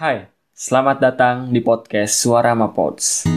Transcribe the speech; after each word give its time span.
Hai, 0.00 0.32
selamat 0.56 0.96
datang 0.96 1.36
di 1.52 1.60
podcast 1.60 2.24
Suara 2.24 2.56
Mapods. 2.56 3.28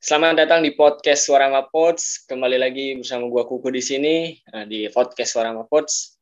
Selamat 0.00 0.40
datang 0.40 0.64
di 0.64 0.72
podcast 0.72 1.28
Suara 1.28 1.52
Mapods. 1.52 2.24
Kembali 2.24 2.56
lagi 2.56 2.96
bersama 2.96 3.28
gua 3.28 3.44
Kuku 3.44 3.68
di 3.68 3.84
sini 3.84 4.32
eh, 4.32 4.64
di 4.64 4.88
podcast 4.88 5.36
Suara 5.36 5.52
Mapods. 5.52 6.16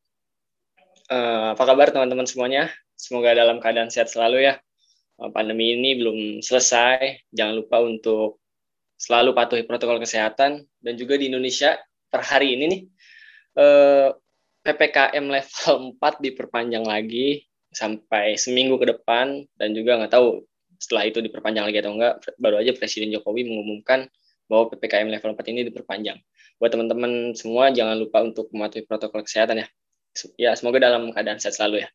Uh, 1.06 1.54
apa 1.54 1.70
kabar 1.70 1.94
teman-teman 1.94 2.26
semuanya? 2.26 2.66
Semoga 2.98 3.30
dalam 3.38 3.62
keadaan 3.62 3.94
sehat 3.94 4.10
selalu 4.10 4.42
ya. 4.42 4.58
Uh, 5.22 5.30
pandemi 5.30 5.70
ini 5.70 5.94
belum 6.02 6.42
selesai. 6.42 7.30
Jangan 7.30 7.62
lupa 7.62 7.78
untuk 7.78 8.39
selalu 9.00 9.32
patuhi 9.32 9.64
protokol 9.64 9.96
kesehatan 9.96 10.68
dan 10.84 10.92
juga 11.00 11.16
di 11.16 11.32
Indonesia 11.32 11.80
per 12.12 12.20
hari 12.20 12.52
ini 12.60 12.64
nih 12.68 12.82
uh, 13.56 14.08
PPKM 14.60 15.24
level 15.24 15.74
4 15.96 16.20
diperpanjang 16.20 16.84
lagi 16.84 17.48
sampai 17.72 18.36
seminggu 18.36 18.76
ke 18.76 18.92
depan 18.92 19.48
dan 19.56 19.72
juga 19.72 19.96
nggak 19.96 20.12
tahu 20.12 20.44
setelah 20.80 21.08
itu 21.08 21.20
diperpanjang 21.20 21.64
lagi 21.68 21.78
atau 21.84 21.92
enggak, 21.92 22.24
baru 22.40 22.60
aja 22.64 22.72
Presiden 22.72 23.12
Jokowi 23.12 23.44
mengumumkan 23.44 24.08
bahwa 24.48 24.72
PPKM 24.72 25.12
level 25.12 25.36
4 25.36 25.52
ini 25.52 25.60
diperpanjang. 25.68 26.18
Buat 26.56 26.72
teman-teman 26.72 27.36
semua, 27.36 27.68
jangan 27.70 28.00
lupa 28.00 28.24
untuk 28.24 28.48
mematuhi 28.50 28.88
protokol 28.88 29.22
kesehatan 29.22 29.62
ya. 29.62 29.66
Ya, 30.40 30.50
semoga 30.56 30.82
dalam 30.82 31.12
keadaan 31.14 31.38
sehat 31.38 31.60
selalu 31.60 31.86
ya. 31.86 31.88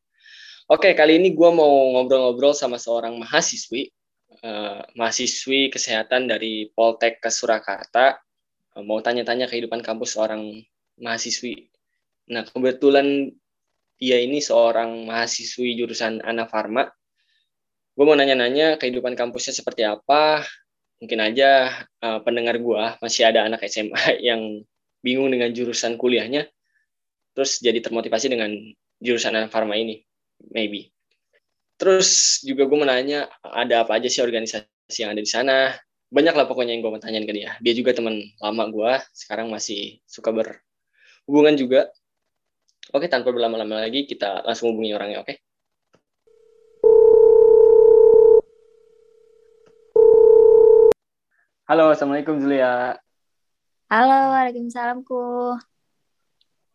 Oke, 0.69 0.93
kali 0.93 1.19
ini 1.19 1.33
gue 1.33 1.49
mau 1.51 1.93
ngobrol-ngobrol 1.97 2.55
sama 2.55 2.79
seorang 2.79 3.17
mahasiswi, 3.19 3.89
uh, 4.41 4.81
mahasiswi 4.97 5.71
kesehatan 5.71 6.27
dari 6.27 6.71
Poltek 6.73 7.21
ke 7.23 7.29
Surakarta. 7.31 8.19
Uh, 8.75 8.83
mau 8.83 8.99
tanya-tanya 8.99 9.47
kehidupan 9.47 9.79
kampus 9.85 10.17
seorang 10.17 10.63
mahasiswi. 10.99 11.71
Nah, 12.31 12.43
kebetulan 12.43 13.31
dia 13.95 14.19
ini 14.19 14.43
seorang 14.43 15.07
mahasiswi 15.07 15.77
jurusan 15.79 16.19
Ana 16.25 16.49
Farma 16.49 16.89
gue 17.95 18.03
mau 18.03 18.13
nanya-nanya 18.13 18.75
kehidupan 18.75 19.15
kampusnya 19.15 19.55
seperti 19.55 19.87
apa. 19.87 20.43
Mungkin 20.99 21.19
aja 21.19 21.71
uh, 22.03 22.19
pendengar 22.23 22.59
gue 22.59 22.83
masih 22.99 23.27
ada 23.27 23.47
anak 23.47 23.63
SMA 23.67 24.19
yang 24.29 24.63
bingung 24.99 25.31
dengan 25.31 25.51
jurusan 25.51 25.95
kuliahnya, 25.95 26.47
terus 27.35 27.61
jadi 27.61 27.79
termotivasi 27.79 28.31
dengan 28.31 28.51
jurusan 28.99 29.37
anak 29.37 29.53
farma 29.53 29.77
ini, 29.77 30.01
maybe. 30.49 30.94
Terus 31.75 32.39
juga 32.47 32.63
gue 32.71 32.77
mau 32.79 32.87
nanya 32.87 33.27
ada 33.43 33.83
apa 33.83 33.99
aja 33.99 34.07
sih 34.07 34.23
organisasi 34.23 35.03
yang 35.03 35.11
ada 35.11 35.19
di 35.19 35.27
sana. 35.27 35.75
Banyak 36.07 36.31
lah 36.31 36.47
pokoknya 36.47 36.71
yang 36.71 36.79
gue 36.79 36.91
mau 36.95 37.03
tanyain 37.03 37.27
ke 37.27 37.35
dia. 37.35 37.59
Dia 37.59 37.73
juga 37.75 37.91
teman 37.91 38.23
lama 38.39 38.63
gue, 38.71 38.93
sekarang 39.11 39.51
masih 39.51 39.99
suka 40.07 40.31
berhubungan 40.31 41.59
juga. 41.59 41.91
Oke, 42.95 43.11
tanpa 43.11 43.35
berlama-lama 43.35 43.83
lagi, 43.83 44.07
kita 44.07 44.47
langsung 44.47 44.71
hubungi 44.71 44.95
orangnya, 44.95 45.19
oke? 45.19 45.35
Halo, 51.67 51.91
Assalamualaikum 51.91 52.39
Zulia. 52.39 52.95
Halo, 53.91 54.31
Waalaikumsalam 54.31 55.03
ku. 55.03 55.59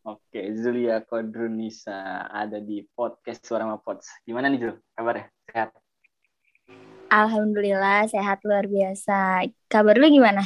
Oke, 0.01 0.57
Zulia 0.57 1.05
Kodrunisa 1.05 2.25
ada 2.33 2.57
di 2.57 2.81
podcast 2.97 3.45
Suara 3.45 3.69
Mapods. 3.69 4.25
Gimana 4.25 4.49
nih 4.49 4.57
Zul, 4.57 4.75
kabarnya? 4.97 5.29
Sehat? 5.45 5.77
Alhamdulillah, 7.13 8.09
sehat 8.09 8.41
luar 8.49 8.65
biasa. 8.65 9.45
Kabar 9.69 10.01
lu 10.01 10.09
gimana? 10.09 10.41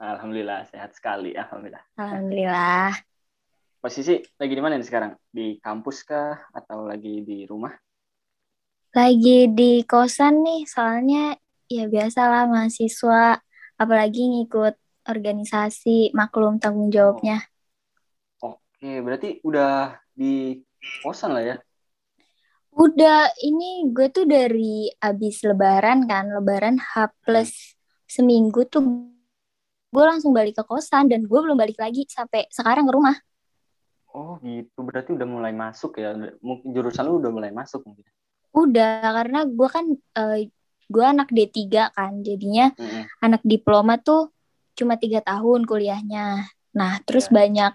Alhamdulillah, 0.00 0.64
sehat 0.72 0.96
sekali. 0.96 1.36
Alhamdulillah. 1.36 1.84
Alhamdulillah. 2.00 2.96
Posisi 3.84 4.24
lagi 4.40 4.54
di 4.56 4.62
mana 4.64 4.80
nih 4.80 4.88
sekarang? 4.88 5.12
Di 5.28 5.60
kampus 5.60 6.08
kah? 6.08 6.48
Atau 6.56 6.88
lagi 6.88 7.20
di 7.20 7.44
rumah? 7.44 7.76
Lagi 8.96 9.52
di 9.52 9.84
kosan 9.84 10.40
nih, 10.40 10.64
soalnya 10.64 11.36
ya 11.68 11.92
biasalah 11.92 12.48
mahasiswa 12.48 13.36
apalagi 13.76 14.32
ngikut 14.32 14.80
organisasi 15.12 16.16
maklum 16.16 16.56
tanggung 16.56 16.88
jawabnya. 16.88 17.44
Oh. 17.44 17.53
Oke, 18.84 19.00
berarti 19.00 19.40
udah 19.40 19.96
di 20.12 20.60
kosan 21.00 21.32
lah 21.32 21.40
ya? 21.40 21.56
Udah, 22.76 23.32
ini 23.40 23.88
gue 23.88 24.12
tuh 24.12 24.28
dari 24.28 24.92
abis 25.00 25.40
lebaran 25.40 26.04
kan, 26.04 26.28
lebaran 26.28 26.76
H 26.76 27.08
plus 27.24 27.80
seminggu 28.04 28.68
tuh 28.68 28.84
gue 29.88 30.04
langsung 30.04 30.36
balik 30.36 30.60
ke 30.60 30.68
kosan 30.68 31.08
dan 31.08 31.24
gue 31.24 31.40
belum 31.40 31.56
balik 31.56 31.80
lagi 31.80 32.04
sampai 32.12 32.44
sekarang 32.52 32.84
ke 32.84 32.92
rumah. 32.92 33.16
Oh 34.12 34.36
gitu, 34.44 34.84
berarti 34.84 35.16
udah 35.16 35.32
mulai 35.32 35.56
masuk 35.56 35.96
ya? 35.96 36.12
Mungkin 36.44 36.76
jurusan 36.76 37.08
lu 37.08 37.24
udah 37.24 37.32
mulai 37.32 37.56
masuk 37.56 37.88
mungkin? 37.88 38.04
Udah, 38.52 39.00
karena 39.16 39.48
gue 39.48 39.68
kan 39.72 39.96
uh, 39.96 40.44
gue 40.92 41.04
anak 41.08 41.32
D3 41.32 41.88
kan 41.88 42.20
jadinya 42.20 42.68
mm-hmm. 42.76 43.16
anak 43.24 43.40
diploma 43.48 43.96
tuh 43.96 44.28
cuma 44.76 45.00
tiga 45.00 45.24
tahun 45.24 45.64
kuliahnya 45.64 46.52
nah 46.76 47.00
terus 47.06 47.32
yeah. 47.32 47.34
banyak 47.40 47.72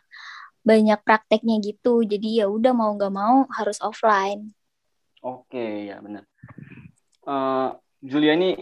banyak 0.69 0.99
prakteknya 1.01 1.57
gitu 1.65 2.05
jadi 2.05 2.45
ya 2.45 2.45
udah 2.45 2.77
mau 2.77 2.93
nggak 2.93 3.09
mau 3.09 3.49
harus 3.57 3.81
offline 3.81 4.53
oke 5.25 5.49
okay, 5.49 5.89
ya 5.89 5.97
benar 5.97 6.29
uh, 7.25 7.73
Julia 8.05 8.37
ini 8.37 8.61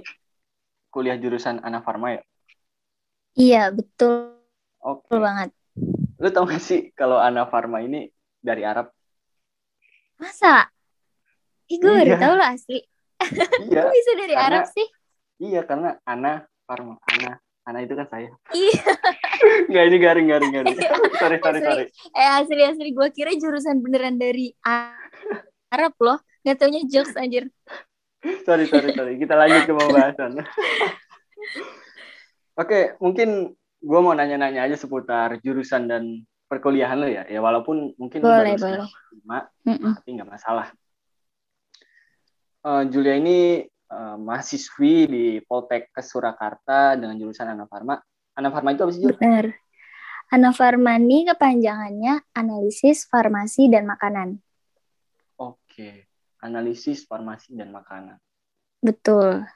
kuliah 0.88 1.20
jurusan 1.20 1.60
anak 1.60 1.84
farma 1.84 2.16
ya 2.16 2.22
iya 3.36 3.64
betul 3.76 4.40
oke 4.80 5.04
okay. 5.12 5.20
banget 5.20 5.50
lu 6.18 6.32
tau 6.32 6.48
gak 6.48 6.64
sih 6.64 6.96
kalau 6.96 7.20
anak 7.20 7.52
farma 7.52 7.84
ini 7.84 8.08
dari 8.40 8.64
Arab 8.64 8.88
masa 10.16 10.72
Ih, 11.68 11.84
gue 11.84 11.92
iya. 11.92 12.16
baru 12.16 12.16
tau 12.16 12.36
lah 12.40 12.56
asli 12.56 12.80
Iya. 13.68 13.84
Bisa 13.96 14.12
dari 14.14 14.34
karena, 14.34 14.48
Arab 14.62 14.66
sih? 14.70 14.88
Iya, 15.42 15.62
karena 15.66 15.90
Ana 16.06 16.46
Parma. 16.66 16.96
Ana. 17.10 17.42
Ana 17.68 17.84
itu 17.84 18.00
kan 18.00 18.08
saya. 18.08 18.32
Iya. 18.56 18.84
Enggak, 19.68 19.84
ini 19.92 19.98
garing, 20.00 20.28
garing, 20.32 20.52
garing. 20.56 20.78
sorry, 21.22 21.38
sorry, 21.44 21.60
sorry. 21.60 21.86
Eh, 22.16 22.30
asli, 22.40 22.64
asli. 22.64 22.90
Gue 22.96 23.12
kira 23.12 23.36
jurusan 23.36 23.84
beneran 23.84 24.16
dari 24.16 24.56
Arab 25.68 25.94
loh. 26.00 26.24
Gak 26.48 26.64
taunya 26.64 26.88
jokes 26.88 27.20
anjir. 27.20 27.52
sorry, 28.48 28.72
sorry, 28.72 28.96
sorry. 28.96 29.20
Kita 29.20 29.36
lanjut 29.36 29.68
ke 29.68 29.74
pembahasan. 29.76 30.32
Oke, 32.64 32.96
mungkin 33.04 33.52
gue 33.84 34.00
mau 34.00 34.16
nanya-nanya 34.16 34.64
aja 34.64 34.80
seputar 34.80 35.44
jurusan 35.44 35.92
dan 35.92 36.24
perkuliahan 36.48 36.98
lo 36.98 37.12
ya. 37.12 37.28
Ya 37.28 37.44
walaupun 37.44 37.94
mungkin 38.00 38.24
boleh, 38.24 38.56
baru 38.56 38.88
boleh. 38.88 38.90
lima, 39.12 39.40
mm 39.68 39.76
-mm. 39.76 39.94
tapi 40.00 40.10
nggak 40.16 40.32
masalah 40.32 40.72
uh, 42.68 42.84
Julia 42.88 43.16
ini 43.16 43.64
uh, 43.92 44.16
mahasiswi 44.20 44.96
di 45.08 45.26
Poltek 45.44 45.92
ke 45.92 46.02
Surakarta 46.04 46.96
dengan 46.96 47.16
jurusan 47.16 47.52
Anafarma. 47.52 48.00
Anafarma 48.38 48.70
itu 48.76 48.82
apa 48.86 48.94
sih? 48.94 49.04
Benar. 49.04 49.46
Anafarma 50.28 51.00
ini 51.00 51.24
kepanjangannya 51.24 52.36
analisis 52.36 53.08
farmasi 53.08 53.72
dan 53.72 53.88
makanan. 53.88 54.44
Oke, 55.40 56.12
analisis 56.44 57.08
farmasi 57.08 57.56
dan 57.56 57.72
makanan. 57.72 58.20
Betul. 58.84 59.48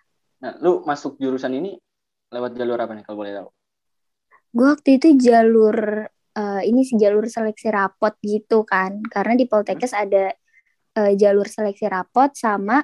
Nah, 0.41 0.51
lu 0.63 0.81
masuk 0.87 1.19
jurusan 1.19 1.53
ini 1.53 1.75
lewat 2.31 2.55
jalur 2.55 2.79
apa 2.79 2.95
nih 2.95 3.03
kalau 3.03 3.19
boleh 3.19 3.33
tahu? 3.35 3.49
Gue 4.51 4.67
waktu 4.71 4.89
itu 4.99 5.07
jalur 5.19 6.07
uh, 6.39 6.61
ini 6.63 6.87
sih 6.87 6.95
jalur 6.95 7.27
seleksi 7.27 7.67
rapot 7.71 8.15
gitu 8.23 8.63
kan, 8.63 9.03
karena 9.11 9.35
di 9.35 9.45
Poltekkes 9.47 9.91
hmm. 9.91 10.03
ada 10.07 10.25
uh, 11.03 11.11
jalur 11.19 11.47
seleksi 11.47 11.87
rapot 11.91 12.31
sama 12.31 12.83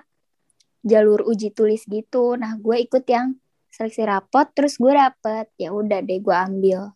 jalur 0.86 1.26
uji 1.26 1.54
tulis 1.54 1.84
gitu. 1.86 2.38
Nah, 2.38 2.58
gue 2.58 2.78
ikut 2.84 3.04
yang 3.10 3.38
seleksi 3.72 4.06
rapot, 4.06 4.50
terus 4.54 4.78
gue 4.78 4.94
dapet. 4.94 5.50
Ya 5.58 5.74
udah 5.74 6.02
deh, 6.02 6.20
gue 6.22 6.36
ambil. 6.36 6.92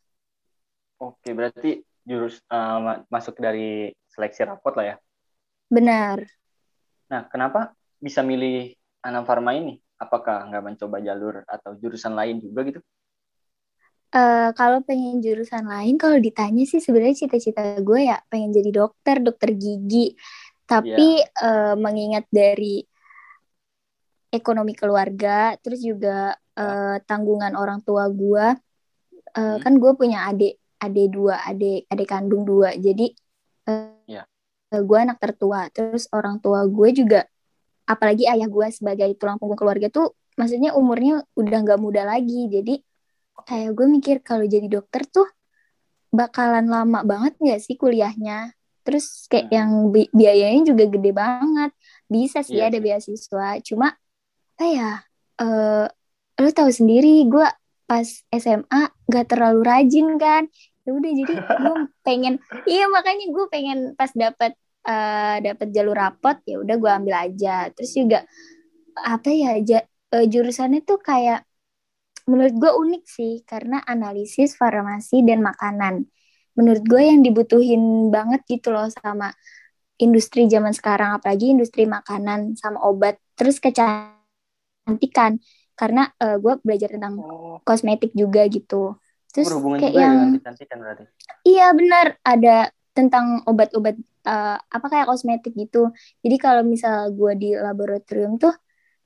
Oke, 1.02 1.34
berarti 1.34 1.82
jurus 2.06 2.42
uh, 2.50 3.06
masuk 3.10 3.38
dari 3.38 3.94
seleksi 4.10 4.46
rapot 4.46 4.74
lah 4.78 4.86
ya? 4.86 4.96
Benar. 5.72 6.26
Nah, 7.10 7.26
kenapa 7.30 7.74
bisa 7.98 8.22
milih 8.26 8.74
Anam 9.02 9.26
Farma 9.26 9.54
ini? 9.54 9.78
Apakah 10.02 10.50
nggak 10.50 10.64
mencoba 10.66 10.98
jalur 11.02 11.46
atau 11.46 11.78
jurusan 11.78 12.18
lain 12.18 12.42
juga 12.42 12.66
gitu? 12.66 12.82
Uh, 14.12 14.52
kalau 14.60 14.84
pengen 14.84 15.24
jurusan 15.24 15.64
lain, 15.64 15.96
kalau 15.96 16.20
ditanya 16.20 16.68
sih 16.68 16.84
sebenarnya 16.84 17.24
cita-cita 17.24 17.80
gue 17.80 18.12
ya 18.12 18.20
pengen 18.28 18.52
jadi 18.52 18.70
dokter, 18.84 19.24
dokter 19.24 19.56
gigi. 19.56 20.18
Tapi 20.68 21.24
yeah. 21.24 21.32
Iya. 21.32 21.48
uh, 21.48 21.76
mengingat 21.80 22.26
dari 22.28 22.84
ekonomi 24.32 24.74
keluarga, 24.74 25.54
terus 25.60 25.84
juga 25.84 26.34
uh, 26.56 26.98
tanggungan 27.04 27.54
orang 27.60 27.84
tua 27.84 28.08
gue. 28.08 28.46
Uh, 29.36 29.56
hmm. 29.56 29.58
Kan 29.62 29.74
gue 29.78 29.92
punya 30.00 30.32
adik, 30.32 30.58
adik 30.80 31.08
dua, 31.12 31.44
adik 31.44 31.86
adik 31.92 32.08
kandung 32.08 32.48
dua. 32.48 32.74
Jadi 32.74 33.12
uh, 33.68 33.94
yeah. 34.08 34.26
gue 34.72 34.98
anak 34.98 35.20
tertua. 35.20 35.68
Terus 35.76 36.08
orang 36.16 36.40
tua 36.40 36.64
gue 36.66 36.90
juga, 36.96 37.28
apalagi 37.86 38.26
ayah 38.26 38.48
gue 38.48 38.68
sebagai 38.72 39.12
tulang 39.20 39.36
punggung 39.36 39.60
keluarga 39.60 39.92
tuh, 39.92 40.16
maksudnya 40.40 40.74
umurnya 40.74 41.28
udah 41.36 41.60
nggak 41.68 41.80
muda 41.84 42.08
lagi. 42.08 42.48
Jadi 42.48 42.80
kayak 43.44 43.76
gue 43.76 43.88
mikir 43.88 44.16
kalau 44.24 44.48
jadi 44.48 44.72
dokter 44.72 45.04
tuh 45.12 45.28
bakalan 46.12 46.68
lama 46.68 47.08
banget 47.08 47.40
nggak 47.40 47.62
sih 47.64 47.80
kuliahnya 47.80 48.52
terus 48.84 49.30
kayak 49.32 49.48
hmm. 49.48 49.56
yang 49.56 49.72
bi 49.94 50.04
biayanya 50.12 50.62
juga 50.74 50.84
gede 50.90 51.12
banget 51.14 51.72
bisa 52.10 52.44
sih 52.44 52.60
iya 52.60 52.68
ada 52.68 52.82
beasiswa 52.82 53.62
cuma 53.64 53.96
apa 54.62 54.70
ya? 54.70 54.92
Uh, 55.42 55.90
lu 56.38 56.54
tahu 56.54 56.70
sendiri 56.70 57.26
gue 57.26 57.50
pas 57.90 58.06
SMA 58.30 58.82
gak 59.10 59.34
terlalu 59.34 59.66
rajin 59.66 60.22
kan. 60.22 60.46
Ya 60.86 60.94
udah 60.94 61.12
jadi 61.18 61.34
gue 61.34 61.76
pengen 62.06 62.38
iya 62.70 62.86
makanya 62.86 63.26
gue 63.34 63.46
pengen 63.50 63.98
pas 63.98 64.14
dapat 64.14 64.54
uh, 64.86 65.42
eh, 65.42 65.50
dapat 65.50 65.74
jalur 65.74 65.98
rapot 65.98 66.38
ya 66.46 66.62
udah 66.62 66.78
gue 66.78 66.92
ambil 66.94 67.16
aja. 67.26 67.74
Terus 67.74 67.90
juga 67.98 68.22
apa 69.02 69.34
ya 69.34 69.58
ja, 69.66 69.82
uh, 70.14 70.26
jurusannya 70.30 70.86
tuh 70.86 71.02
kayak 71.02 71.42
menurut 72.30 72.54
gue 72.54 72.70
unik 72.70 73.04
sih 73.10 73.42
karena 73.42 73.82
analisis 73.82 74.54
farmasi 74.54 75.26
dan 75.26 75.42
makanan. 75.42 76.06
Menurut 76.54 76.86
gue 76.86 77.02
yang 77.02 77.26
dibutuhin 77.26 78.14
banget 78.14 78.46
gitu 78.46 78.70
loh 78.70 78.94
sama 78.94 79.34
industri 79.98 80.46
zaman 80.46 80.70
sekarang 80.78 81.18
apalagi 81.18 81.50
industri 81.50 81.90
makanan 81.90 82.54
sama 82.62 82.78
obat. 82.86 83.18
Terus 83.34 83.58
kecantikan 83.58 84.21
karena 85.78 86.12
uh, 86.20 86.38
gue 86.38 86.54
belajar 86.62 86.94
tentang 86.94 87.18
oh. 87.22 87.58
kosmetik 87.64 88.12
juga 88.14 88.46
gitu 88.50 88.98
terus 89.32 89.48
kayak 89.80 89.96
yang 89.96 90.18
kecantikan 90.38 90.78
berarti 90.84 91.04
iya 91.48 91.72
benar 91.72 92.20
ada 92.22 92.70
tentang 92.92 93.42
obat-obat 93.48 93.96
uh, 94.28 94.60
apa 94.60 94.86
kayak 94.92 95.08
kosmetik 95.08 95.56
gitu 95.56 95.90
jadi 96.20 96.36
kalau 96.38 96.64
misal 96.68 97.10
gue 97.16 97.32
di 97.40 97.50
laboratorium 97.56 98.36
tuh 98.36 98.52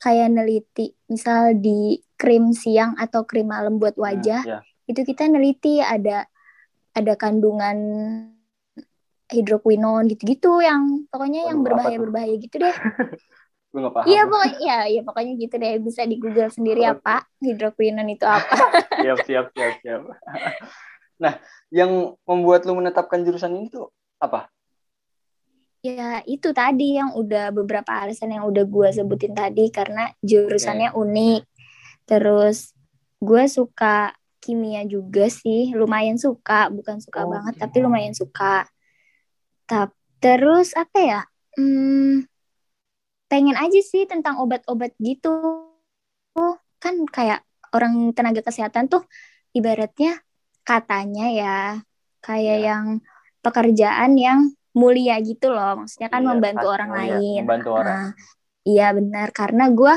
kayak 0.01 0.33
neliti 0.33 0.91
misal 1.07 1.53
di 1.55 2.01
krim 2.17 2.51
siang 2.51 2.97
atau 2.97 3.23
krim 3.23 3.47
malam 3.47 3.77
buat 3.77 3.95
nah, 3.95 4.09
wajah 4.09 4.41
hmm, 4.41 4.51
yeah. 4.59 4.61
itu 4.89 5.01
kita 5.05 5.29
neliti 5.29 5.79
ada 5.79 6.25
ada 6.95 7.13
kandungan 7.19 7.77
hidroquinon 9.29 10.05
gitu-gitu 10.05 10.61
yang 10.61 11.09
pokoknya 11.09 11.49
yang 11.49 11.65
berbahaya-berbahaya 11.65 12.35
gitu 12.37 12.61
deh. 12.61 12.75
Gue 13.75 13.83
gak 13.83 13.91
paham. 13.91 14.07
Iya 14.07 14.23
pokoknya 14.23 14.59
ya, 14.63 14.77
ya 14.87 15.01
pokoknya 15.03 15.33
gitu 15.35 15.55
deh 15.59 15.73
bisa 15.83 16.01
di 16.07 16.15
Google 16.15 16.47
sendiri 16.47 16.87
oh. 16.87 16.95
apa 16.95 17.27
hidroquinon 17.43 18.07
itu 18.07 18.23
apa. 18.23 18.55
siap 19.03 19.19
siap 19.27 19.45
siap 19.51 19.73
siap. 19.83 20.01
Nah, 21.15 21.39
yang 21.71 22.11
membuat 22.27 22.67
lu 22.67 22.75
menetapkan 22.75 23.23
jurusan 23.23 23.55
ini 23.55 23.71
tuh 23.71 23.87
apa? 24.19 24.51
Ya 25.79 26.19
itu 26.27 26.51
tadi 26.51 26.99
yang 26.99 27.15
udah 27.15 27.55
beberapa 27.55 27.87
alasan 27.87 28.35
yang 28.35 28.43
udah 28.43 28.67
gue 28.67 28.89
sebutin 28.91 29.31
tadi 29.31 29.71
karena 29.71 30.11
jurusannya 30.19 30.91
okay. 30.91 30.99
unik. 30.99 31.41
Terus 32.03 32.75
gue 33.23 33.43
suka 33.47 34.11
kimia 34.45 34.85
juga 34.85 35.25
sih 35.25 35.73
lumayan 35.73 36.21
suka 36.21 36.69
bukan 36.69 37.01
suka 37.01 37.25
oh, 37.25 37.33
banget 37.33 37.57
tapi 37.57 37.81
lumayan 37.81 38.13
suka 38.13 38.69
Tap, 39.65 39.97
terus 40.21 40.77
apa 40.77 40.99
ya 41.01 41.21
hmm, 41.57 42.29
pengen 43.35 43.59
aja 43.59 43.81
sih 43.83 44.07
tentang 44.07 44.39
obat-obat 44.39 44.95
gitu. 44.95 45.67
Oh, 46.39 46.55
kan 46.79 46.95
kayak 47.11 47.43
orang 47.75 48.15
tenaga 48.15 48.39
kesehatan 48.39 48.87
tuh 48.87 49.03
ibaratnya 49.51 50.23
katanya 50.63 51.27
ya 51.27 51.59
kayak 52.23 52.57
ya. 52.63 52.65
yang 52.71 53.03
pekerjaan 53.43 54.15
yang 54.15 54.55
mulia 54.71 55.19
gitu 55.19 55.51
loh. 55.51 55.83
Maksudnya 55.83 56.07
kan 56.07 56.23
ya, 56.23 56.31
membantu 56.31 56.67
orang 56.71 56.91
lain. 56.95 57.43
membantu 57.43 57.69
orang. 57.75 57.99
Nah, 57.99 58.11
iya 58.63 58.87
benar. 58.95 59.27
Karena 59.35 59.67
gue 59.67 59.93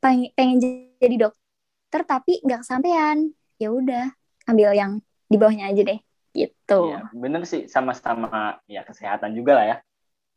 pengen, 0.00 0.32
pengen 0.32 0.56
jadi 0.96 1.28
dokter 1.28 2.00
tapi 2.08 2.40
nggak 2.40 2.64
kesampaian. 2.64 3.28
Ya 3.60 3.68
udah 3.68 4.16
ambil 4.48 4.72
yang 4.72 5.04
di 5.28 5.36
bawahnya 5.36 5.68
aja 5.68 5.92
deh. 5.92 6.00
Gitu. 6.32 6.80
Iya, 6.88 7.12
bener 7.12 7.44
sih. 7.44 7.68
Sama-sama 7.68 8.64
ya 8.64 8.80
kesehatan 8.80 9.36
juga 9.36 9.60
lah 9.60 9.66
ya. 9.68 9.76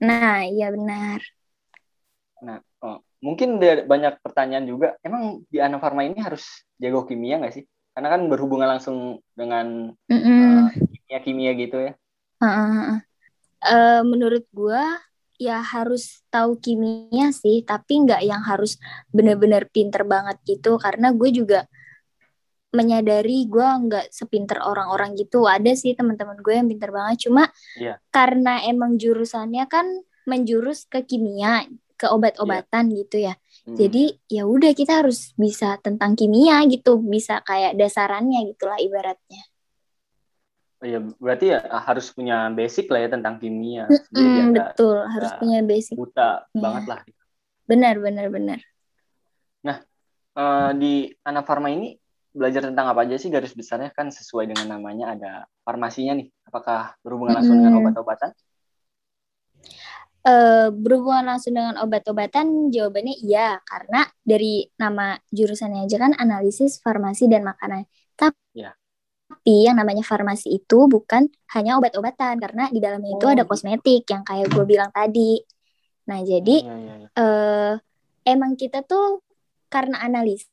Nah, 0.03 0.43
iya 0.43 0.67
benar. 0.75 1.23
Nah, 2.43 2.59
oh, 2.83 2.99
mungkin 3.23 3.61
ada 3.61 3.85
banyak 3.87 4.19
pertanyaan 4.19 4.65
juga. 4.67 4.99
Emang 5.05 5.45
di 5.47 5.61
Anafarma 5.61 6.03
ini 6.03 6.19
harus 6.19 6.65
jago 6.75 7.07
kimia 7.07 7.39
nggak 7.39 7.55
sih? 7.55 7.63
Karena 7.95 8.11
kan 8.11 8.27
berhubungan 8.27 8.67
langsung 8.67 9.23
dengan 9.31 9.95
mm 9.95 10.19
-mm. 10.19 10.43
Uh, 10.67 10.67
kimia-kimia 10.91 11.51
gitu 11.55 11.77
ya. 11.79 11.93
Uh, 12.43 12.47
uh, 12.47 12.97
uh, 13.63 14.01
menurut 14.03 14.43
gua 14.51 14.99
ya 15.39 15.63
harus 15.63 16.23
tahu 16.27 16.59
kimia 16.59 17.31
sih, 17.31 17.63
tapi 17.63 18.03
nggak 18.03 18.23
yang 18.23 18.43
harus 18.43 18.75
benar-benar 19.15 19.71
pinter 19.71 20.03
banget 20.03 20.35
gitu. 20.43 20.75
Karena 20.75 21.15
gue 21.15 21.31
juga 21.31 21.63
menyadari 22.75 23.47
gue 23.47 23.63
nggak 23.63 24.11
sepinter 24.11 24.59
orang-orang 24.59 25.15
gitu 25.15 25.47
ada 25.47 25.71
sih 25.71 25.95
teman-teman 25.95 26.35
gue 26.43 26.53
yang 26.59 26.67
pinter 26.67 26.91
banget 26.91 27.31
cuma 27.31 27.47
yeah. 27.79 27.95
karena 28.11 28.67
emang 28.67 28.99
jurusannya 28.99 29.63
kan 29.71 29.87
menjurus 30.27 30.83
ke 30.91 31.07
kimia 31.07 31.63
ke 31.95 32.07
obat-obatan 32.11 32.91
yeah. 32.91 32.97
gitu 33.01 33.17
ya 33.19 33.33
hmm. 33.65 33.77
jadi 33.79 34.03
ya 34.27 34.43
udah 34.45 34.71
kita 34.75 35.03
harus 35.03 35.31
bisa 35.39 35.79
tentang 35.79 36.13
kimia 36.13 36.63
gitu 36.67 36.99
bisa 37.01 37.41
kayak 37.43 37.75
dasarannya 37.79 38.51
gitulah 38.51 38.79
ibaratnya 38.79 39.43
oh 40.83 40.87
ya 40.87 40.99
berarti 41.17 41.45
ya 41.55 41.59
harus 41.81 42.11
punya 42.11 42.51
basic 42.51 42.91
lah 42.91 42.99
ya 43.07 43.09
tentang 43.15 43.39
kimia 43.39 43.87
mm 43.87 44.53
betul 44.55 44.99
gak, 45.01 45.11
harus 45.15 45.31
punya 45.39 45.59
basic 45.63 45.95
buta 45.95 46.45
yeah. 46.51 46.61
banget 46.61 46.83
lah 46.87 46.99
benar 47.65 47.95
benar 47.97 48.27
benar 48.29 48.59
nah 49.65 49.77
uh, 50.37 50.71
di 50.75 51.09
anak 51.25 51.43
farma 51.47 51.73
ini 51.73 51.97
belajar 52.35 52.67
tentang 52.67 52.91
apa 52.91 53.07
aja 53.07 53.15
sih 53.15 53.31
garis 53.31 53.55
besarnya 53.55 53.95
kan 53.95 54.11
sesuai 54.11 54.51
dengan 54.51 54.75
namanya 54.75 55.15
ada 55.15 55.31
farmasinya 55.63 56.19
nih. 56.19 56.27
Apakah 56.43 56.99
berhubungan 56.99 57.39
langsung 57.39 57.55
hmm. 57.57 57.63
dengan 57.63 57.79
obat-obatan? 57.79 58.35
Uh, 60.25 60.73
berhubungan 60.73 61.21
langsung 61.29 61.53
dengan 61.53 61.77
obat-obatan 61.85 62.73
jawabannya 62.73 63.13
iya 63.21 63.61
karena 63.61 64.09
dari 64.25 64.65
nama 64.73 65.13
jurusannya 65.29 65.85
aja 65.85 66.01
kan 66.01 66.17
analisis 66.17 66.81
farmasi 66.81 67.29
dan 67.29 67.45
makanan. 67.45 67.85
Tapi 68.17 68.65
ya. 68.65 68.73
Tapi 69.25 69.69
yang 69.69 69.77
namanya 69.77 70.01
farmasi 70.01 70.57
itu 70.57 70.89
bukan 70.89 71.29
hanya 71.53 71.77
obat-obatan 71.77 72.41
karena 72.41 72.69
di 72.73 72.81
dalamnya 72.81 73.13
oh. 73.13 73.17
itu 73.21 73.25
ada 73.29 73.43
kosmetik 73.45 74.05
yang 74.09 74.25
kayak 74.25 74.49
gue 74.49 74.65
bilang 74.65 74.89
tadi. 74.89 75.41
Nah 76.09 76.21
jadi 76.25 76.57
ya, 76.61 76.73
ya, 76.73 76.93
ya. 77.05 77.07
Uh, 77.13 77.73
emang 78.25 78.57
kita 78.57 78.81
tuh 78.81 79.21
karena 79.69 80.01
analis 80.01 80.49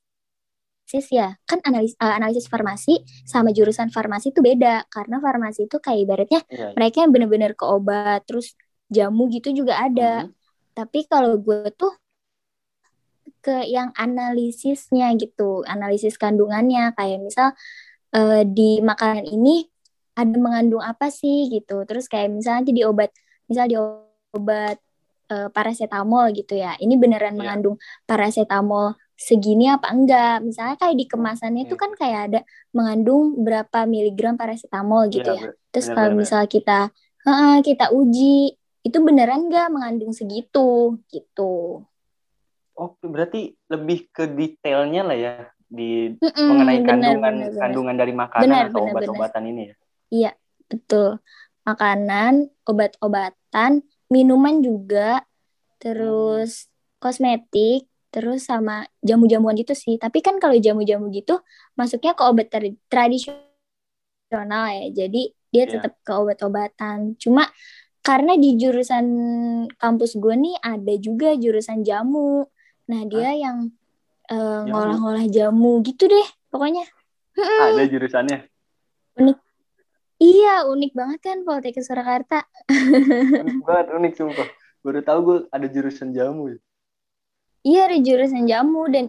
analisis 0.93 1.09
ya 1.09 1.29
kan 1.49 1.59
analis 1.65 1.97
uh, 1.97 2.13
analisis 2.13 2.47
farmasi 2.53 3.01
sama 3.25 3.49
jurusan 3.57 3.89
farmasi 3.89 4.29
itu 4.29 4.45
beda 4.45 4.85
karena 4.93 5.25
farmasi 5.25 5.65
itu 5.65 5.81
kayak 5.81 6.01
ibaratnya. 6.05 6.41
Iya. 6.53 6.77
mereka 6.77 6.97
yang 7.01 7.11
bener-bener 7.17 7.53
ke 7.57 7.65
obat 7.65 8.21
terus 8.29 8.53
jamu 8.93 9.33
gitu 9.33 9.51
juga 9.57 9.81
ada 9.81 10.29
mm. 10.29 10.33
tapi 10.77 11.09
kalau 11.09 11.41
gue 11.41 11.73
tuh 11.75 11.93
ke 13.43 13.67
yang 13.67 13.91
analisisnya 13.99 15.11
gitu 15.19 15.67
analisis 15.67 16.15
kandungannya 16.15 16.95
kayak 16.95 17.19
misal 17.25 17.49
uh, 18.15 18.43
di 18.47 18.79
makanan 18.79 19.27
ini 19.27 19.67
ada 20.15 20.37
mengandung 20.39 20.85
apa 20.85 21.11
sih 21.11 21.51
gitu 21.51 21.83
terus 21.89 22.07
kayak 22.07 22.31
misalnya 22.31 22.71
di 22.71 22.85
obat 22.87 23.11
misal 23.51 23.67
di 23.67 23.75
obat 24.37 24.79
uh, 25.33 25.49
paracetamol 25.51 26.31
gitu 26.37 26.55
ya 26.55 26.79
ini 26.79 26.95
beneran 26.95 27.35
yeah. 27.35 27.41
mengandung 27.41 27.77
paracetamol 28.07 28.95
segini 29.23 29.71
apa 29.71 29.95
enggak. 29.95 30.43
Misalnya 30.43 30.77
kayak 30.83 30.97
di 30.99 31.07
kemasannya 31.07 31.63
itu 31.71 31.79
iya. 31.79 31.83
kan 31.83 31.91
kayak 31.95 32.21
ada 32.31 32.41
mengandung 32.75 33.39
berapa 33.47 33.87
miligram 33.87 34.35
paracetamol 34.35 35.07
gitu 35.15 35.31
ya. 35.31 35.55
ya. 35.55 35.55
Terus 35.71 35.87
bener, 35.89 35.97
kalau 35.97 36.13
misalnya 36.19 36.49
kita 36.51 36.81
uh, 37.23 37.59
kita 37.63 37.87
uji 37.95 38.59
itu 38.83 38.99
beneran 38.99 39.47
enggak 39.47 39.71
mengandung 39.71 40.11
segitu 40.11 40.99
gitu. 41.11 41.87
Oh, 42.75 42.91
berarti 42.99 43.55
lebih 43.71 44.11
ke 44.11 44.27
detailnya 44.27 45.03
lah 45.07 45.17
ya 45.17 45.35
di 45.73 46.13
mm 46.13 46.21
-mm, 46.21 46.47
mengenai 46.51 46.79
bener, 46.83 46.89
kandungan 46.89 47.35
bener, 47.35 47.51
kandungan 47.57 47.97
dari 47.97 48.13
makanan 48.13 48.45
bener, 48.45 48.65
atau 48.69 48.81
obat-obatan 48.85 49.43
ini 49.49 49.63
ya. 49.63 49.75
Iya, 50.13 50.33
betul. 50.69 51.11
Makanan, 51.63 52.33
obat-obatan, 52.69 53.71
minuman 54.11 54.61
juga, 54.61 55.25
terus 55.81 56.67
hmm. 56.67 56.71
kosmetik, 57.01 57.89
terus 58.13 58.45
sama 58.45 58.85
jamu-jamuan 59.01 59.57
gitu 59.57 59.73
sih. 59.73 59.97
Tapi 59.97 60.21
kan 60.21 60.37
kalau 60.37 60.53
jamu-jamu 60.61 61.09
gitu 61.09 61.41
masuknya 61.73 62.13
ke 62.13 62.23
obat 62.29 62.53
tradisional 62.93 64.69
ya. 64.69 64.87
Jadi 64.93 65.33
dia 65.53 65.65
iya. 65.65 65.73
tetap 65.81 65.97
yeah. 65.97 66.05
ke 66.05 66.13
obat-obatan. 66.13 66.99
Cuma 67.17 67.49
karena 68.03 68.35
di 68.35 68.59
jurusan 68.59 69.07
kampus 69.79 70.19
gue 70.19 70.35
nih 70.35 70.57
ada 70.59 70.95
juga 70.99 71.39
jurusan 71.39 71.87
jamu. 71.87 72.45
Nah, 72.91 73.01
dia 73.07 73.31
Hah? 73.31 73.35
yang 73.39 73.59
uh, 74.29 74.67
ngolah-ngolah 74.67 75.27
jamu 75.31 75.81
gitu 75.87 76.11
deh 76.11 76.29
pokoknya. 76.51 76.83
Ada 77.39 77.87
jurusannya. 77.87 78.39
Unik. 79.23 79.39
Iya, 80.23 80.71
unik 80.71 80.93
banget 80.95 81.21
kan 81.23 81.39
Politeknik 81.43 81.83
Surakarta. 81.83 82.47
unik 83.43 83.63
banget, 83.67 83.87
unik 83.95 84.13
sumpah. 84.19 84.49
Baru 84.83 85.01
tahu 85.03 85.19
gue 85.23 85.39
ada 85.51 85.67
jurusan 85.71 86.11
jamu. 86.11 86.59
Iya 87.63 87.87
ada 87.87 87.99
jurusan 88.03 88.51
jamu 88.51 88.91
dan 88.91 89.07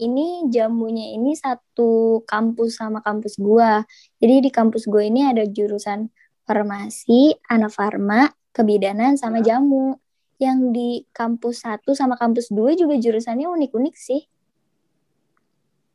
ini 0.00 0.48
jamunya 0.52 1.16
ini 1.16 1.32
satu 1.36 2.20
kampus 2.28 2.80
sama 2.80 3.00
kampus 3.00 3.36
gua. 3.40 3.84
Jadi 4.20 4.48
di 4.48 4.50
kampus 4.52 4.88
gua 4.88 5.04
ini 5.04 5.24
ada 5.24 5.44
jurusan 5.44 6.08
farmasi, 6.46 7.36
anafarma, 7.48 8.30
kebidanan 8.52 9.16
sama 9.18 9.40
ya. 9.42 9.56
jamu. 9.56 9.98
Yang 10.42 10.58
di 10.74 10.90
kampus 11.14 11.62
satu 11.62 11.94
sama 11.94 12.18
kampus 12.18 12.50
dua 12.50 12.74
juga 12.74 12.98
jurusannya 12.98 13.46
unik-unik 13.46 13.94
sih. 13.94 14.26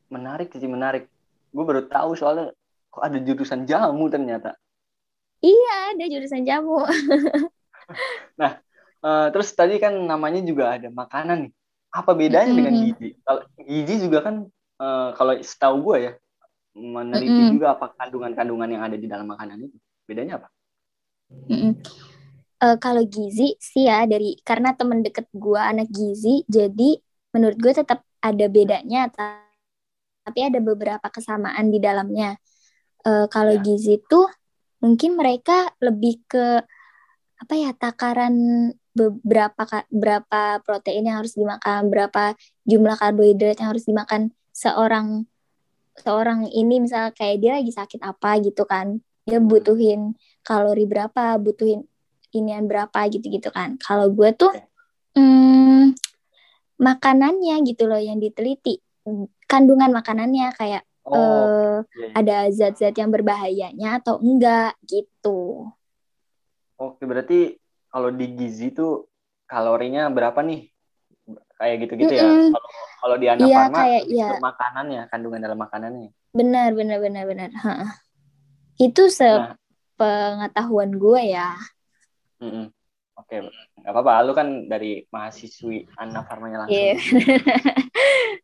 Menarik 0.08 0.56
sih, 0.56 0.70
menarik. 0.72 1.12
Gue 1.52 1.64
baru 1.68 1.84
tahu 1.84 2.16
soalnya 2.16 2.56
kok 2.88 3.04
ada 3.04 3.20
jurusan 3.20 3.68
jamu 3.68 4.08
ternyata. 4.08 4.56
Iya, 5.44 6.00
ada 6.00 6.06
jurusan 6.08 6.48
jamu. 6.48 6.80
nah, 8.40 8.64
uh, 9.04 9.28
terus 9.36 9.52
tadi 9.52 9.78
kan 9.84 9.94
namanya 9.94 10.40
juga 10.42 10.80
ada 10.80 10.88
makanan 10.88 11.52
nih 11.52 11.54
apa 11.94 12.12
bedanya 12.14 12.46
mm 12.46 12.52
-hmm. 12.52 12.58
dengan 12.58 12.74
gizi? 12.84 13.10
Kalau 13.22 13.42
gizi 13.68 13.96
juga 14.00 14.20
kan 14.24 14.36
uh, 14.80 15.10
kalau 15.16 15.34
setahu 15.40 15.76
gue 15.92 15.98
ya 16.08 16.12
meneliti 16.78 17.32
mm 17.32 17.42
-hmm. 17.42 17.54
juga 17.58 17.68
apa 17.74 17.86
kandungan-kandungan 17.98 18.70
yang 18.70 18.84
ada 18.86 18.98
di 18.98 19.08
dalam 19.10 19.28
makanan 19.28 19.66
itu. 19.66 19.78
Bedanya 20.08 20.40
apa? 20.40 20.48
Mm 21.28 21.58
-hmm. 21.60 21.72
uh, 22.64 22.78
kalau 22.80 23.04
gizi 23.04 23.60
sih 23.60 23.86
ya 23.86 24.08
dari 24.08 24.40
karena 24.48 24.72
temen 24.74 25.04
deket 25.04 25.28
gue 25.36 25.60
anak 25.60 25.92
gizi, 25.92 26.48
jadi 26.48 26.96
menurut 27.36 27.60
gue 27.60 27.74
tetap 27.76 28.08
ada 28.24 28.46
bedanya, 28.48 29.12
tapi 30.24 30.40
ada 30.40 30.60
beberapa 30.64 31.08
kesamaan 31.12 31.68
di 31.68 31.84
dalamnya. 31.84 32.40
Uh, 33.04 33.28
kalau 33.28 33.56
ya. 33.56 33.64
gizi 33.64 34.00
tuh 34.08 34.28
mungkin 34.80 35.20
mereka 35.20 35.72
lebih 35.84 36.24
ke 36.28 36.64
apa 37.38 37.54
ya 37.54 37.72
takaran 37.78 38.34
beberapa 38.98 39.62
berapa 39.94 40.42
protein 40.66 41.06
yang 41.06 41.22
harus 41.22 41.38
dimakan, 41.38 41.94
berapa 41.94 42.34
jumlah 42.66 42.98
karbohidrat 42.98 43.62
yang 43.62 43.70
harus 43.76 43.86
dimakan 43.86 44.34
seorang 44.50 45.30
seorang 45.98 46.50
ini 46.50 46.82
misal 46.82 47.14
kayak 47.14 47.38
dia 47.42 47.52
lagi 47.62 47.70
sakit 47.70 48.02
apa 48.02 48.42
gitu 48.42 48.66
kan. 48.66 48.98
Dia 49.28 49.44
butuhin 49.44 50.16
kalori 50.48 50.88
berapa, 50.88 51.36
butuhin 51.36 51.84
inian 52.32 52.64
berapa 52.72 52.96
gitu-gitu 53.12 53.52
kan. 53.52 53.76
Kalau 53.76 54.08
gue 54.16 54.32
tuh 54.32 54.56
hmm, 55.20 55.92
makanannya 56.80 57.60
gitu 57.68 57.92
loh 57.92 58.00
yang 58.00 58.24
diteliti. 58.24 58.80
Kandungan 59.48 59.92
makanannya 59.92 60.56
kayak 60.56 60.84
oh, 61.04 61.16
uh, 61.16 61.78
ada 62.16 62.48
zat-zat 62.52 62.96
yang 62.96 63.12
berbahayanya 63.12 64.00
atau 64.00 64.20
enggak 64.24 64.80
gitu. 64.88 65.72
Oke, 66.78 67.04
berarti 67.04 67.60
kalau 67.92 68.14
di 68.14 68.32
gizi 68.32 68.72
tuh 68.72 69.12
kalorinya 69.44 70.08
berapa 70.12 70.40
nih? 70.40 70.72
Kayak 71.58 71.76
gitu-gitu 71.84 72.14
mm 72.14 72.22
-mm. 72.22 72.48
ya. 72.54 72.60
Kalau 72.98 73.16
di 73.18 73.28
anak 73.30 73.48
iya, 73.48 73.58
farma 73.58 73.78
kayak, 73.82 74.04
iya. 74.10 74.28
makanannya, 74.38 75.02
kandungan 75.10 75.42
dalam 75.42 75.60
makanannya. 75.60 76.10
Benar, 76.36 76.70
benar, 76.78 76.98
benar, 77.02 77.24
benar. 77.26 77.50
Ha. 77.56 77.74
Itu 78.78 79.10
sepengetahuan 79.10 80.94
nah. 80.94 80.98
gue 80.98 81.22
ya. 81.28 81.50
Mm 82.42 82.50
-mm. 82.50 82.66
Oke, 83.18 83.34
okay. 83.34 83.40
nggak 83.82 83.94
apa-apa. 83.98 84.26
Lu 84.30 84.34
kan 84.38 84.70
dari 84.70 85.02
mahasiswi 85.10 85.90
anak 85.98 86.30
farmanya 86.30 86.66
langsung. 86.66 86.78
Yeah. 86.78 87.02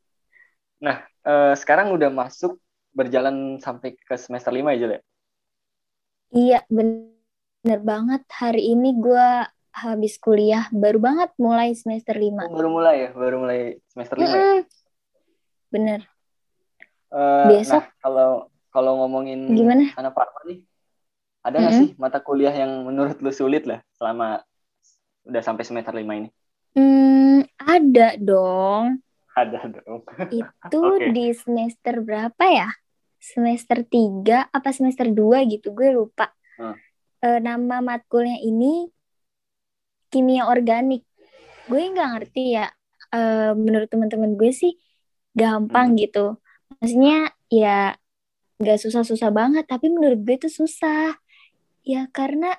nah, 0.86 1.06
uh, 1.30 1.54
sekarang 1.54 1.94
udah 1.94 2.10
masuk 2.10 2.58
berjalan 2.90 3.62
sampai 3.62 3.94
ke 3.94 4.18
semester 4.18 4.50
lima 4.50 4.74
ya, 4.74 4.80
Jul 4.82 4.92
ya? 4.98 5.02
Iya, 6.34 6.60
benar 6.74 7.14
Bener 7.64 7.80
banget, 7.80 8.28
hari 8.28 8.76
ini 8.76 8.92
gue 9.00 9.28
habis 9.72 10.20
kuliah, 10.20 10.68
baru 10.76 11.00
banget 11.00 11.32
mulai 11.40 11.72
semester 11.72 12.12
5. 12.12 12.52
baru 12.52 12.68
mulai 12.68 13.08
ya, 13.08 13.10
baru 13.16 13.40
mulai 13.40 13.80
semester 13.88 14.20
5 14.20 14.20
mm 14.20 14.28
-hmm. 14.28 14.36
ya? 14.36 14.60
Bener. 15.72 16.00
Uh, 17.08 17.48
Besok. 17.48 17.88
Nah, 17.88 17.96
kalau 18.04 18.32
kalau 18.74 19.06
ngomongin 19.06 19.54
Gimana? 19.54 19.94
anak 19.94 20.18
Parma 20.18 20.42
nih, 20.50 20.66
ada 21.46 21.56
nggak 21.62 21.74
mm 21.74 21.80
-hmm. 21.80 21.90
sih 21.94 22.02
mata 22.02 22.20
kuliah 22.20 22.54
yang 22.54 22.84
menurut 22.90 23.22
lu 23.22 23.30
sulit 23.30 23.70
lah 23.70 23.86
selama 23.94 24.42
udah 25.30 25.42
sampai 25.46 25.64
semester 25.64 25.94
5 25.94 26.02
ini? 26.02 26.30
Hmm, 26.74 27.46
ada 27.62 28.18
dong. 28.18 29.00
Ada 29.38 29.70
dong. 29.70 30.02
Itu 30.42 30.80
okay. 30.82 31.14
di 31.14 31.32
semester 31.38 32.02
berapa 32.02 32.44
ya? 32.50 32.70
Semester 33.22 33.86
3 33.86 34.52
apa 34.52 34.70
semester 34.74 35.08
2 35.08 35.54
gitu, 35.54 35.72
gue 35.72 35.94
lupa. 35.94 36.34
Hmm 36.58 36.76
uh, 37.24 37.40
nama 37.40 37.80
matkulnya 37.80 38.38
ini 38.44 38.92
kimia 40.12 40.46
organik. 40.52 41.08
Gue 41.72 41.88
nggak 41.90 42.10
ngerti 42.20 42.60
ya. 42.60 42.68
Uh, 43.14 43.54
menurut 43.54 43.88
teman-teman 43.88 44.34
gue 44.36 44.52
sih 44.52 44.76
gampang 45.32 45.96
hmm. 45.96 46.00
gitu. 46.04 46.26
Maksudnya 46.82 47.32
ya 47.48 47.96
nggak 48.64 48.80
susah-susah 48.80 49.30
banget, 49.30 49.68
tapi 49.68 49.92
menurut 49.92 50.24
gue 50.24 50.36
itu 50.40 50.50
susah. 50.50 51.20
Ya 51.84 52.08
karena 52.16 52.56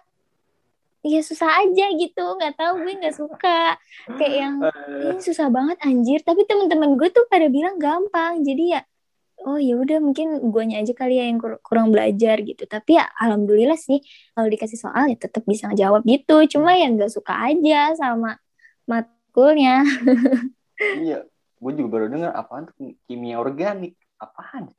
ya 1.05 1.21
susah 1.21 1.61
aja 1.61 1.87
gitu 1.97 2.25
nggak 2.37 2.55
tahu 2.61 2.85
gue 2.85 2.93
nggak 3.01 3.17
suka. 3.17 3.81
Kayak 4.21 4.35
yang 4.37 4.55
ini 5.09 5.21
susah 5.25 5.49
banget 5.49 5.81
anjir. 5.83 6.21
Tapi 6.21 6.45
teman-teman 6.45 7.01
gue 7.01 7.09
tuh 7.09 7.25
pada 7.33 7.49
bilang 7.49 7.81
gampang 7.81 8.45
jadi 8.45 8.81
ya 8.81 8.83
oh 9.45 9.61
ya 9.61 9.77
udah 9.77 10.01
mungkin 10.01 10.41
guanya 10.49 10.81
aja 10.81 10.97
kali 10.97 11.21
ya 11.21 11.29
yang 11.29 11.37
kur 11.43 11.61
kurang 11.61 11.93
belajar 11.93 12.41
gitu. 12.41 12.65
Tapi 12.65 12.97
ya 12.97 13.05
alhamdulillah 13.21 13.77
sih 13.77 14.01
kalau 14.33 14.49
dikasih 14.49 14.79
soal 14.81 15.11
ya 15.11 15.17
tetap 15.19 15.45
bisa 15.45 15.69
ngejawab 15.69 16.03
gitu. 16.09 16.37
Cuma 16.57 16.79
ya 16.79 16.89
nggak 16.89 17.13
suka 17.13 17.35
aja 17.53 17.95
sama 17.97 18.41
matkulnya. 18.89 19.85
Iya 20.75 21.23
gue 21.63 21.73
juga 21.79 21.89
baru 21.97 22.07
dengar 22.11 22.35
apaan 22.35 22.67
tuh 22.67 22.99
kimia 23.07 23.39
organik? 23.39 23.95
Apaan 24.19 24.75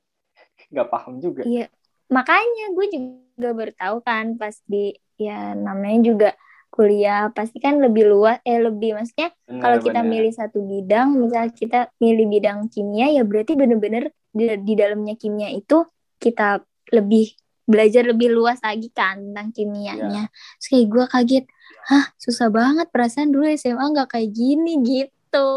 nggak 0.71 0.87
paham 0.89 1.21
juga 1.21 1.41
iya 1.45 1.69
makanya 2.09 2.71
gue 2.73 2.85
juga 2.93 3.49
baru 3.51 3.73
tahu 3.73 3.97
kan 4.05 4.25
pas 4.37 4.55
di 4.69 4.93
ya 5.17 5.57
namanya 5.57 5.99
juga 6.05 6.29
kuliah 6.69 7.31
pasti 7.31 7.63
kan 7.63 7.79
lebih 7.79 8.03
luas 8.03 8.43
eh 8.43 8.59
lebih 8.59 8.99
maksudnya 8.99 9.31
kalau 9.63 9.79
kita 9.79 10.03
milih 10.03 10.35
satu 10.35 10.59
bidang 10.59 11.15
misal 11.15 11.47
kita 11.55 11.87
milih 12.03 12.27
bidang 12.27 12.67
kimia 12.67 13.15
ya 13.15 13.23
berarti 13.23 13.55
bener-bener 13.55 14.11
di, 14.35 14.51
di 14.59 14.73
dalamnya 14.75 15.15
kimia 15.15 15.55
itu 15.55 15.87
kita 16.19 16.59
lebih 16.91 17.31
belajar 17.65 18.05
lebih 18.05 18.29
luas 18.29 18.61
lagi 18.61 18.93
kan 18.93 19.17
tentang 19.17 19.49
kimianya. 19.49 20.29
Yeah. 20.29 20.57
Terus 20.61 20.67
kayak 20.69 20.87
gue 20.87 21.05
kaget, 21.09 21.45
hah 21.89 22.05
susah 22.21 22.49
banget 22.53 22.87
perasaan 22.93 23.33
dulu 23.33 23.49
SMA 23.57 23.85
nggak 23.89 24.09
kayak 24.13 24.29
gini 24.31 24.73
gitu. 24.85 25.49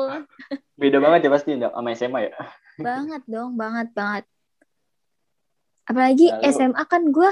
Beda 0.80 0.98
banget 1.04 1.28
ya 1.28 1.30
pasti 1.30 1.50
sama 1.60 1.88
SMA 1.92 2.32
ya. 2.32 2.34
Banget 2.80 3.22
dong, 3.28 3.60
banget 3.60 3.92
banget. 3.92 4.24
Apalagi 5.88 6.28
Lalu... 6.28 6.44
SMA 6.52 6.82
kan 6.84 7.02
gue 7.08 7.30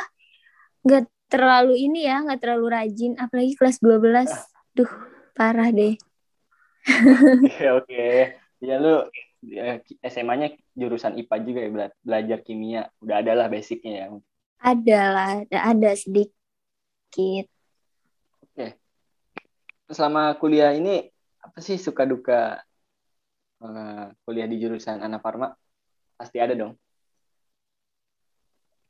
nggak 0.89 1.05
terlalu 1.29 1.75
ini 1.77 2.09
ya, 2.09 2.25
nggak 2.25 2.41
terlalu 2.41 2.67
rajin. 2.73 3.13
Apalagi 3.21 3.53
kelas 3.55 3.79
12, 3.85 4.33
duh 4.73 4.91
parah 5.37 5.69
deh. 5.69 5.95
Oke 7.45 7.67
oke. 7.69 8.07
Ya 8.65 8.81
lu 8.81 9.05
ya, 9.45 9.85
SMA-nya 10.09 10.57
jurusan 10.73 11.21
IPA 11.21 11.37
juga 11.45 11.61
ya 11.61 11.71
bela 11.71 11.89
belajar 12.01 12.39
kimia. 12.41 12.89
Udah 13.05 13.21
ada 13.21 13.33
lah 13.37 13.47
basicnya 13.53 13.93
ya. 13.93 14.07
Ada 14.65 15.01
lah 15.13 15.29
ada, 15.45 15.59
ada 15.77 15.91
sedikit. 15.93 17.45
Oke. 18.41 18.67
Selama 19.93 20.33
kuliah 20.41 20.73
ini 20.73 21.05
apa 21.45 21.59
sih 21.63 21.77
suka 21.77 22.09
duka 22.09 22.59
uh, 23.63 24.07
kuliah 24.27 24.49
di 24.51 24.59
jurusan 24.59 24.99
anak 24.99 25.23
farma 25.23 25.55
pasti 26.17 26.41
ada 26.43 26.57
dong 26.57 26.75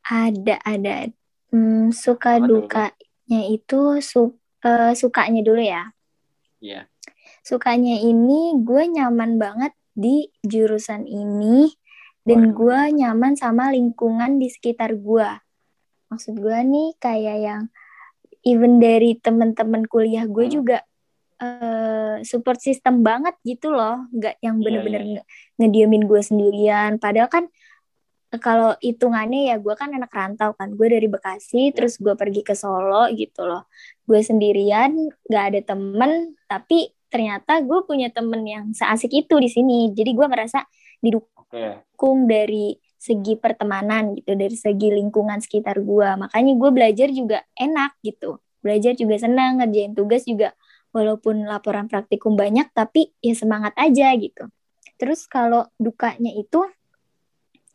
ada 0.07 0.57
ada 0.63 1.11
hmm, 1.51 1.91
suka 1.91 2.39
apa 2.39 2.47
dukanya 2.47 3.41
dulu? 3.43 3.55
itu 3.59 3.81
su 4.03 4.23
uh, 4.63 4.93
sukanya 4.95 5.43
dulu 5.43 5.63
ya 5.63 5.91
iya 6.63 6.83
yeah. 6.83 6.85
sukanya 7.43 7.99
ini 7.99 8.59
gue 8.63 8.83
nyaman 8.87 9.39
banget 9.39 9.75
di 9.97 10.29
jurusan 10.45 11.09
ini 11.09 11.73
dan 12.27 12.51
gue 12.51 12.81
nyaman 12.99 13.39
sama 13.39 13.71
lingkungan 13.71 14.43
di 14.43 14.51
sekitar 14.51 14.99
gue. 14.99 15.31
Maksud 16.11 16.43
gue 16.43 16.59
nih 16.59 16.99
kayak 16.99 17.37
yang 17.39 17.63
even 18.43 18.83
dari 18.83 19.15
temen-temen 19.15 19.87
kuliah 19.87 20.27
gue 20.27 20.51
hmm. 20.51 20.53
juga 20.53 20.79
uh, 21.39 22.19
support 22.27 22.59
system 22.59 23.07
banget 23.07 23.39
gitu 23.47 23.71
loh, 23.71 24.11
nggak 24.11 24.43
yang 24.43 24.59
iya, 24.59 24.65
bener-bener 24.67 25.03
yeah, 25.07 25.15
yeah. 25.23 25.25
ngediemin 25.63 26.11
gue 26.11 26.21
sendirian. 26.21 26.99
Padahal 26.99 27.31
kan 27.31 27.47
kalau 28.43 28.75
hitungannya 28.83 29.55
ya 29.55 29.57
gue 29.63 29.75
kan 29.79 29.91
anak 29.95 30.11
rantau 30.11 30.53
kan, 30.59 30.75
gue 30.75 30.89
dari 30.91 31.07
Bekasi 31.07 31.71
yeah. 31.71 31.75
terus 31.75 31.97
gue 32.03 32.15
pergi 32.19 32.43
ke 32.43 32.55
Solo 32.59 33.07
gitu 33.15 33.47
loh. 33.47 33.71
Gue 34.03 34.23
sendirian, 34.23 34.95
nggak 35.27 35.45
ada 35.55 35.61
temen, 35.75 36.35
tapi 36.51 36.91
ternyata 37.07 37.63
gue 37.63 37.79
punya 37.87 38.11
temen 38.11 38.43
yang 38.43 38.65
seasik 38.75 39.15
itu 39.15 39.39
di 39.39 39.47
sini 39.47 39.95
jadi 39.95 40.11
gue 40.11 40.27
merasa 40.27 40.67
didukung 40.99 42.27
okay. 42.27 42.27
dari 42.27 42.67
segi 42.99 43.39
pertemanan 43.39 44.19
gitu 44.19 44.35
dari 44.35 44.59
segi 44.59 44.91
lingkungan 44.91 45.39
sekitar 45.39 45.79
gue 45.87 46.09
makanya 46.19 46.53
gue 46.59 46.71
belajar 46.75 47.09
juga 47.15 47.47
enak 47.55 47.95
gitu 48.03 48.43
belajar 48.59 48.99
juga 48.99 49.23
senang 49.23 49.63
ngerjain 49.63 49.95
tugas 49.95 50.27
juga 50.27 50.51
walaupun 50.91 51.47
laporan 51.47 51.87
praktikum 51.87 52.35
banyak 52.35 52.67
tapi 52.75 53.15
ya 53.23 53.39
semangat 53.39 53.73
aja 53.79 54.11
gitu 54.19 54.51
Terus 54.97 55.29
kalau 55.29 55.69
dukanya 55.77 56.33
itu 56.33 56.65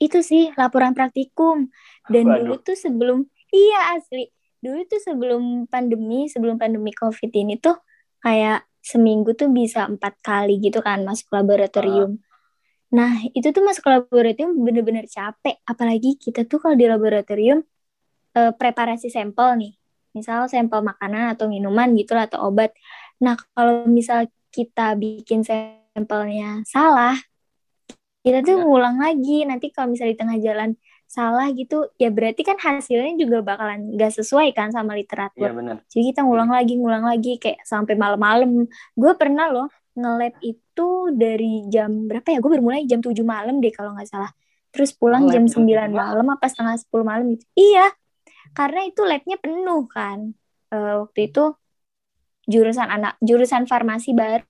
itu 0.02 0.26
sih 0.26 0.50
laporan 0.58 0.98
praktikum. 0.98 1.70
Dan 2.10 2.26
Waduh. 2.26 2.38
dulu 2.42 2.56
tuh 2.66 2.74
sebelum 2.74 3.30
iya 3.54 3.94
asli. 3.94 4.26
Dulu 4.58 4.82
tuh 4.90 5.02
sebelum 5.02 5.70
pandemi, 5.70 6.26
sebelum 6.26 6.58
pandemi 6.58 6.90
Covid 6.92 7.30
ini 7.30 7.62
tuh 7.62 7.78
kayak 8.26 8.66
seminggu 8.82 9.38
tuh 9.38 9.54
bisa 9.54 9.86
empat 9.86 10.18
kali 10.26 10.58
gitu 10.58 10.82
kan 10.82 11.06
masuk 11.06 11.30
laboratorium. 11.30 12.18
Uh. 12.18 12.30
Nah, 12.92 13.24
itu 13.32 13.54
tuh 13.56 13.64
masuk 13.64 13.88
laboratorium 13.88 14.58
bener-bener 14.58 15.08
capek. 15.08 15.62
Apalagi 15.64 16.20
kita 16.20 16.44
tuh 16.44 16.60
kalau 16.60 16.76
di 16.76 16.90
laboratorium 16.90 17.64
uh, 18.36 18.52
preparasi 18.52 19.08
sampel 19.08 19.56
nih. 19.62 19.74
Misal 20.12 20.52
sampel 20.52 20.84
makanan 20.84 21.40
atau 21.40 21.48
minuman 21.48 21.88
gitu 21.96 22.18
lah, 22.18 22.28
atau 22.28 22.52
obat. 22.52 22.76
Nah, 23.24 23.40
kalau 23.56 23.88
misal 23.88 24.28
kita 24.52 25.00
bikin 25.00 25.48
sampelnya 25.48 26.68
salah, 26.68 27.16
kita 28.22 28.46
tuh 28.46 28.56
ya. 28.58 28.64
ngulang 28.64 28.98
lagi. 29.02 29.44
Nanti 29.46 29.74
kalau 29.74 29.94
misalnya 29.94 30.14
di 30.14 30.20
tengah 30.22 30.38
jalan 30.42 30.70
salah 31.12 31.52
gitu, 31.52 31.92
ya 32.00 32.08
berarti 32.08 32.42
kan 32.48 32.56
hasilnya 32.56 33.20
juga 33.20 33.44
bakalan 33.44 34.00
gak 34.00 34.16
sesuai 34.16 34.56
kan 34.56 34.72
sama 34.72 34.96
literatur. 34.96 35.52
Ya, 35.52 35.52
bener. 35.52 35.78
Jadi 35.92 36.16
kita 36.16 36.24
ngulang 36.24 36.48
lagi, 36.48 36.80
ngulang 36.80 37.04
lagi 37.04 37.36
kayak 37.36 37.66
sampai 37.68 38.00
malam-malam. 38.00 38.66
Gue 38.96 39.14
pernah 39.20 39.52
loh 39.52 39.68
nge-lab 39.92 40.40
itu 40.40 40.88
dari 41.12 41.68
jam 41.68 42.08
berapa 42.08 42.28
ya? 42.32 42.40
Gue 42.40 42.52
bermulai 42.56 42.88
jam 42.88 43.04
7 43.04 43.12
malam 43.28 43.60
deh 43.60 43.74
kalau 43.76 43.92
nggak 43.98 44.08
salah. 44.08 44.32
Terus 44.72 44.96
pulang 44.96 45.28
oh, 45.28 45.32
jam 45.36 45.44
9 45.52 45.68
malam 45.92 46.26
apa 46.32 46.48
setengah 46.48 46.80
10 46.80 47.04
malam 47.04 47.26
gitu. 47.36 47.44
Iya, 47.60 47.92
karena 48.56 48.88
itu 48.88 49.04
labnya 49.04 49.36
penuh 49.36 49.84
kan. 49.92 50.32
Uh, 50.72 51.04
waktu 51.04 51.28
itu 51.28 51.52
jurusan 52.48 52.88
anak 52.88 53.20
jurusan 53.20 53.68
farmasi 53.68 54.16
baru 54.16 54.48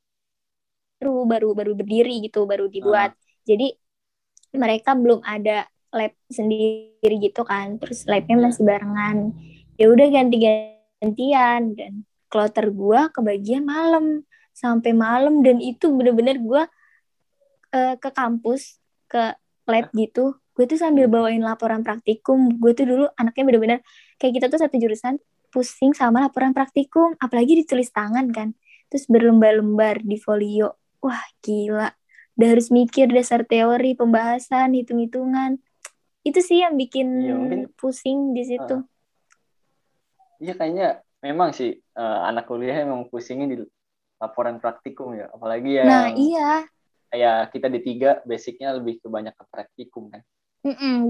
baru 1.26 1.58
baru 1.58 1.72
berdiri 1.74 2.22
gitu 2.22 2.46
baru 2.46 2.70
dibuat 2.70 3.18
uh. 3.18 3.31
Jadi 3.48 3.74
mereka 4.56 4.94
belum 4.96 5.24
ada 5.24 5.68
lab 5.92 6.14
sendiri 6.32 7.16
gitu 7.20 7.44
kan. 7.44 7.78
Terus 7.80 8.08
labnya 8.08 8.36
iya. 8.40 8.44
masih 8.48 8.64
barengan. 8.64 9.18
Ya 9.76 9.86
udah 9.92 10.08
ganti 10.12 10.38
gantian 10.42 11.62
dan 11.76 11.94
kloter 12.32 12.72
gua 12.72 13.12
kebagian 13.12 13.68
malam. 13.68 14.24
Sampai 14.56 14.96
malam. 14.96 15.44
Dan 15.44 15.60
itu 15.60 15.92
bener-bener 15.92 16.40
gua 16.40 16.68
uh, 17.76 17.96
ke 18.00 18.10
kampus 18.12 18.80
ke 19.08 19.36
lab 19.68 19.88
gitu. 19.96 20.36
Gue 20.52 20.68
tuh 20.68 20.80
sambil 20.80 21.08
hmm. 21.08 21.16
bawain 21.16 21.44
laporan 21.44 21.84
praktikum. 21.84 22.60
Gue 22.60 22.76
tuh 22.76 22.88
dulu 22.88 23.06
anaknya 23.16 23.44
bener-bener 23.48 23.80
kayak 24.20 24.40
kita 24.40 24.46
tuh 24.52 24.60
satu 24.60 24.76
jurusan 24.80 25.20
pusing 25.52 25.96
sama 25.96 26.28
laporan 26.28 26.52
praktikum. 26.52 27.16
Apalagi 27.20 27.64
ditulis 27.64 27.92
tangan 27.92 28.32
kan. 28.32 28.56
Terus 28.92 29.08
berlembar-lembar 29.08 30.04
di 30.04 30.20
folio. 30.20 30.76
Wah 31.02 31.24
gila 31.40 32.01
udah 32.42 32.50
harus 32.58 32.74
mikir 32.74 33.06
dasar 33.14 33.46
teori 33.46 33.94
pembahasan 33.94 34.74
hitung-hitungan 34.74 35.62
itu 36.26 36.42
sih 36.42 36.66
yang 36.66 36.74
bikin 36.74 37.08
ya, 37.22 37.34
mungkin, 37.38 37.62
pusing 37.78 38.34
di 38.34 38.44
situ 38.50 38.82
uh, 38.82 40.42
iya 40.42 40.58
kayaknya 40.58 41.06
memang 41.22 41.54
sih 41.54 41.78
uh, 41.94 42.26
anak 42.26 42.50
kuliah 42.50 42.82
emang 42.82 43.06
pusingnya 43.14 43.46
di 43.46 43.58
laporan 44.18 44.58
praktikum 44.58 45.14
ya 45.14 45.30
apalagi 45.30 45.78
ya 45.78 45.84
nah 45.86 46.08
iya 46.10 46.66
kayak 47.14 47.54
kita 47.54 47.68
di 47.70 47.80
tiga 47.86 48.26
basicnya 48.26 48.74
lebih 48.74 48.98
ke 48.98 49.08
banyak 49.10 49.38
ke 49.38 49.46
praktikum 49.46 50.10
kan 50.10 50.26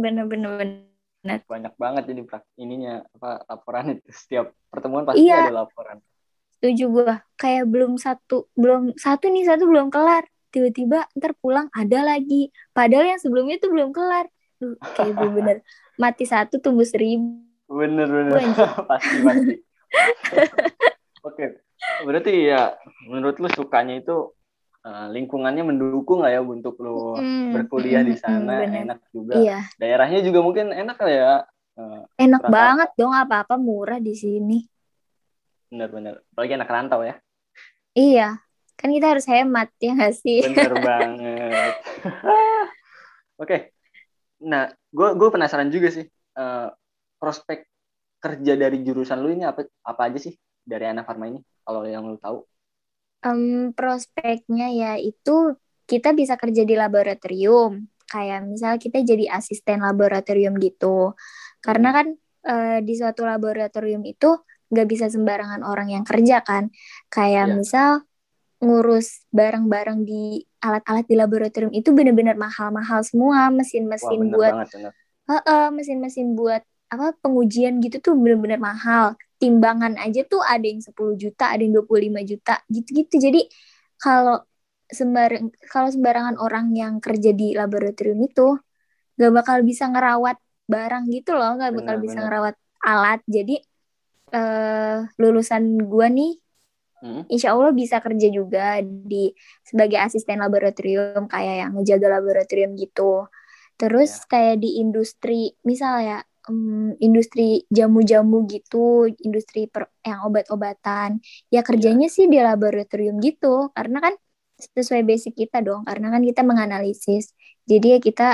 bener-bener 0.04 0.92
Nah. 1.22 1.38
Banyak 1.46 1.74
banget 1.78 2.04
jadi 2.10 2.22
ininya 2.58 3.06
apa 3.18 3.46
laporan 3.46 3.98
itu 3.98 4.10
setiap 4.26 4.46
pertemuan 4.74 5.06
pasti 5.06 5.30
iya. 5.30 5.50
ada 5.50 5.66
laporan. 5.66 6.02
Setuju 6.58 6.86
gue. 6.90 7.16
Kayak 7.38 7.66
belum 7.70 7.94
satu 8.02 8.50
belum 8.58 8.98
satu 8.98 9.26
nih 9.30 9.46
satu 9.46 9.70
belum 9.70 9.94
kelar. 9.94 10.26
Tiba-tiba 10.52 11.08
ntar 11.16 11.34
pulang 11.40 11.72
ada 11.72 12.04
lagi. 12.04 12.52
Padahal 12.76 13.16
yang 13.16 13.22
sebelumnya 13.22 13.58
tuh 13.58 13.72
belum 13.72 13.96
kelar. 13.96 14.28
Duh, 14.62 14.78
kayak 14.94 15.18
bener-bener 15.18 15.58
mati 15.98 16.28
satu 16.28 16.62
tumbuh 16.62 16.86
seribu. 16.86 17.42
Bener 17.72 18.06
bener. 18.06 18.38
pasti 18.92 19.18
pasti. 19.26 19.56
Oke. 21.28 21.64
Berarti 22.06 22.32
ya 22.52 22.78
menurut 23.10 23.42
lu 23.42 23.50
sukanya 23.50 23.98
itu 23.98 24.36
uh, 24.86 25.08
lingkungannya 25.10 25.64
mendukung 25.66 26.26
lah 26.26 26.32
ya 26.34 26.42
untuk 26.42 26.78
lo 26.82 27.18
mm, 27.18 27.54
berkuliah 27.54 28.02
mm, 28.02 28.10
di 28.10 28.16
sana 28.18 28.66
mm, 28.66 28.82
enak 28.86 29.00
juga 29.14 29.36
iya. 29.38 29.60
daerahnya 29.78 30.20
juga 30.26 30.40
mungkin 30.42 30.74
enak 30.74 30.98
lah 30.98 31.12
ya 31.12 31.34
uh, 31.78 32.02
enak 32.18 32.44
banget 32.50 32.90
dong 32.98 33.14
apa-apa 33.14 33.56
murah 33.58 34.02
di 34.02 34.14
sini 34.18 34.66
bener-bener 35.72 36.20
apalagi 36.34 36.54
anak 36.58 36.70
rantau 36.70 37.02
ya 37.06 37.16
iya 37.96 38.42
kan 38.82 38.90
kita 38.90 39.08
harus 39.14 39.26
hemat 39.30 39.70
ya 39.78 39.94
nggak 39.94 40.16
sih? 40.18 40.42
Bener 40.50 40.74
banget. 40.90 41.74
Oke. 43.42 43.46
Okay. 43.46 43.62
nah 44.42 44.74
gue 44.90 45.10
gue 45.14 45.30
penasaran 45.30 45.70
juga 45.70 45.94
sih 45.94 46.02
uh, 46.34 46.74
prospek 47.22 47.70
kerja 48.18 48.54
dari 48.58 48.82
jurusan 48.82 49.22
lu 49.22 49.30
ini 49.38 49.46
apa 49.46 49.70
apa 49.86 50.02
aja 50.10 50.18
sih 50.18 50.34
dari 50.66 50.90
anak 50.90 51.06
farma 51.06 51.30
ini 51.30 51.46
kalau 51.62 51.86
yang 51.86 52.10
lu 52.10 52.18
tahu? 52.18 52.42
Um, 53.22 53.70
prospeknya 53.78 54.74
ya 54.74 54.92
itu 54.98 55.54
kita 55.86 56.18
bisa 56.18 56.38
kerja 56.42 56.66
di 56.66 56.74
laboratorium. 56.74 57.86
Kayak 58.10 58.50
misal 58.50 58.82
kita 58.82 59.06
jadi 59.06 59.30
asisten 59.30 59.86
laboratorium 59.86 60.58
gitu. 60.58 61.14
Karena 61.62 61.94
kan 61.94 62.08
uh, 62.50 62.80
di 62.82 62.94
suatu 62.98 63.24
laboratorium 63.30 64.02
itu 64.10 64.42
nggak 64.72 64.88
bisa 64.90 65.06
sembarangan 65.12 65.62
orang 65.62 65.94
yang 65.94 66.04
kerja 66.08 66.42
kan. 66.42 66.74
Kayak 67.14 67.46
yeah. 67.46 67.56
misal 67.56 67.90
ngurus 68.62 69.26
barang-barang 69.34 70.06
di 70.06 70.46
alat-alat 70.62 71.06
di 71.10 71.16
laboratorium 71.18 71.74
itu 71.74 71.90
benar-benar 71.92 72.38
mahal-mahal 72.38 73.02
semua 73.02 73.50
mesin-mesin 73.50 74.30
buat 74.30 74.54
uh, 75.26 75.34
uh, 75.34 75.68
mesin-mesin 75.74 76.38
buat 76.38 76.62
apa 76.92 77.18
pengujian 77.24 77.82
gitu 77.82 77.98
tuh 78.04 78.14
benar-benar 78.14 78.62
mahal 78.62 79.18
timbangan 79.42 79.98
aja 79.98 80.22
tuh 80.30 80.46
ada 80.46 80.62
yang 80.62 80.86
10 80.86 80.94
juta, 81.18 81.50
ada 81.50 81.66
yang 81.66 81.82
25 81.82 82.30
juta, 82.30 82.62
gitu-gitu. 82.70 83.16
Jadi 83.18 83.42
kalau 83.98 84.46
sembarang 84.86 85.50
kalau 85.66 85.90
sembarangan 85.90 86.38
orang 86.38 86.78
yang 86.78 87.02
kerja 87.02 87.34
di 87.34 87.58
laboratorium 87.58 88.22
itu 88.22 88.54
gak 89.18 89.34
bakal 89.34 89.58
bisa 89.66 89.90
ngerawat 89.90 90.38
barang 90.70 91.10
gitu 91.10 91.34
loh, 91.34 91.58
gak 91.58 91.74
bakal 91.74 91.96
benar, 91.98 92.06
bisa 92.06 92.18
benar. 92.22 92.26
ngerawat 92.30 92.56
alat. 92.86 93.20
Jadi 93.26 93.56
uh, 94.38 95.10
lulusan 95.18 95.90
gua 95.90 96.06
nih 96.06 96.38
hmm? 97.02 97.28
Insya 97.28 97.58
Allah 97.58 97.74
bisa 97.76 98.00
kerja 98.00 98.28
juga 98.32 98.80
di 98.82 99.34
sebagai 99.66 100.00
asisten 100.00 100.40
laboratorium 100.40 101.28
kayak 101.28 101.56
yang 101.68 101.72
ngejaga 101.76 102.08
laboratorium 102.22 102.78
gitu. 102.78 103.28
Terus 103.76 104.24
ya. 104.24 104.28
kayak 104.30 104.56
di 104.62 104.78
industri 104.78 105.52
misal 105.66 106.06
ya 106.06 106.18
um, 106.50 106.94
industri 106.98 107.66
jamu-jamu 107.70 108.48
gitu, 108.50 109.10
industri 109.22 109.70
per, 109.70 109.92
yang 110.02 110.26
obat-obatan. 110.26 111.22
Ya 111.54 111.62
kerjanya 111.62 112.08
yeah. 112.10 112.16
sih 112.16 112.26
di 112.30 112.40
laboratorium 112.42 113.22
gitu, 113.22 113.70
karena 113.76 114.00
kan 114.02 114.14
sesuai 114.62 115.02
basic 115.06 115.34
kita 115.38 115.62
dong, 115.66 115.86
karena 115.86 116.14
kan 116.14 116.22
kita 116.22 116.42
menganalisis. 116.46 117.34
Jadi 117.66 117.98
ya 117.98 118.00
kita 118.02 118.28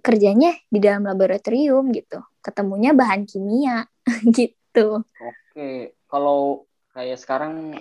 kerjanya 0.00 0.54
di 0.72 0.78
dalam 0.80 1.04
laboratorium 1.04 1.90
gitu, 1.92 2.22
ketemunya 2.40 2.96
bahan 2.96 3.28
kimia 3.28 3.84
gitu. 4.36 5.02
Oke, 5.04 5.98
kalau 6.08 6.64
kayak 6.96 7.18
sekarang 7.20 7.76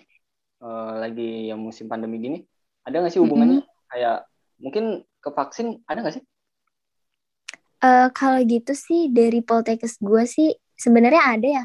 uh, 0.62 0.94
lagi 1.02 1.50
yang 1.50 1.62
musim 1.62 1.86
pandemi 1.90 2.22
gini, 2.22 2.40
ada 2.86 3.02
nggak 3.04 3.14
sih 3.14 3.22
hubungannya? 3.22 3.62
Mm 3.62 3.66
-hmm. 3.66 3.88
Kayak 3.88 4.18
mungkin 4.58 4.86
ke 5.22 5.30
vaksin 5.32 5.82
ada 5.86 6.00
nggak 6.02 6.16
sih? 6.22 6.26
Uh, 7.78 8.10
kalau 8.10 8.42
gitu 8.42 8.74
sih 8.74 9.14
dari 9.14 9.46
Poltekkes 9.46 10.02
gue 10.02 10.24
sih 10.26 10.50
sebenarnya 10.74 11.24
ada 11.30 11.48
ya. 11.62 11.64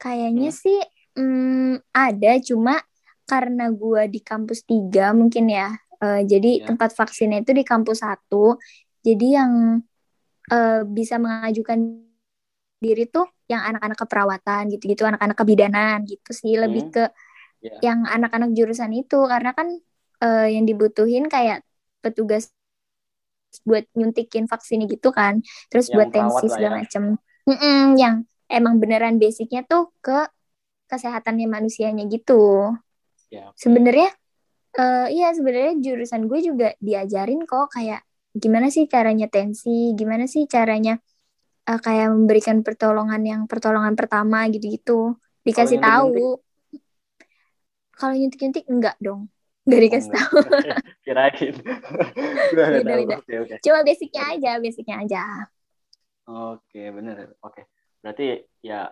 Kayaknya 0.00 0.50
hmm. 0.52 0.56
sih 0.56 0.78
um, 1.20 1.76
ada 1.92 2.32
cuma 2.40 2.80
karena 3.28 3.68
gue 3.68 4.02
di 4.08 4.20
kampus 4.24 4.64
tiga 4.64 5.12
mungkin 5.12 5.52
ya. 5.52 5.76
Uh, 6.00 6.24
jadi 6.24 6.64
yeah. 6.64 6.66
tempat 6.72 6.96
vaksinnya 6.96 7.44
itu 7.44 7.52
di 7.52 7.60
kampus 7.60 8.00
satu. 8.00 8.56
Jadi 9.04 9.36
yang 9.36 9.84
uh, 10.48 10.80
bisa 10.88 11.20
mengajukan 11.20 12.08
diri 12.80 13.04
tuh 13.12 13.28
yang 13.44 13.60
anak-anak 13.60 13.98
keperawatan 14.00 14.62
gitu-gitu, 14.72 15.04
anak-anak 15.04 15.36
kebidanan 15.36 16.08
gitu 16.08 16.32
sih 16.32 16.56
lebih 16.56 16.88
hmm. 16.88 16.92
ke 16.96 17.04
yeah. 17.60 17.78
yang 17.80 18.04
anak-anak 18.08 18.52
jurusan 18.56 18.92
itu 18.96 19.24
karena 19.28 19.52
kan 19.52 19.68
uh, 20.24 20.48
yang 20.48 20.64
dibutuhin 20.64 21.28
kayak 21.28 21.64
petugas 22.00 22.52
buat 23.66 23.84
nyuntikin 23.98 24.46
vaksin 24.46 24.86
gitu 24.86 25.10
kan 25.10 25.42
terus 25.68 25.90
yang 25.90 25.96
buat 25.96 26.08
tensi 26.14 26.46
segala 26.48 26.78
ya. 26.78 26.86
macem 26.86 27.02
mm 27.48 27.98
yang 27.98 28.22
emang 28.46 28.78
beneran 28.78 29.18
basicnya 29.18 29.66
tuh 29.66 29.90
ke 29.98 30.26
kesehatannya 30.90 31.46
manusianya 31.46 32.06
gitu 32.10 32.74
ya, 33.30 33.50
okay. 33.50 33.58
sebenarnya 33.58 34.10
uh, 34.78 35.06
iya 35.10 35.34
sebenarnya 35.34 35.78
jurusan 35.78 36.26
gue 36.26 36.40
juga 36.42 36.68
diajarin 36.78 37.46
kok 37.46 37.74
kayak 37.74 38.02
gimana 38.30 38.70
sih 38.70 38.86
caranya 38.86 39.26
tensi 39.26 39.94
gimana 39.98 40.30
sih 40.30 40.46
caranya 40.46 40.98
uh, 41.66 41.80
kayak 41.82 42.10
memberikan 42.14 42.62
pertolongan 42.62 43.22
yang 43.22 43.42
pertolongan 43.50 43.98
pertama 43.98 44.46
gitu-gitu 44.50 45.18
dikasih 45.42 45.82
tahu 45.82 46.38
kalau 48.00 48.16
nyuntik-nyuntik 48.16 48.64
enggak 48.66 48.96
dong 48.98 49.28
dikasih 49.68 50.10
Oh, 50.10 50.16
tahu. 50.16 50.34
enggak. 50.40 50.78
Kirain. 51.04 51.54
Udah 52.56 52.66
Beda, 52.72 52.80
tahu. 52.82 53.00
beda. 53.04 53.16
Oke, 53.20 53.34
oke. 53.44 53.54
Cuma 53.60 53.78
basicnya 53.84 54.22
aja, 54.32 54.50
basicnya 54.58 54.96
aja. 55.04 55.22
Oke, 56.26 56.82
bener. 56.90 57.36
Oke. 57.38 57.68
Berarti 58.00 58.26
ya 58.64 58.88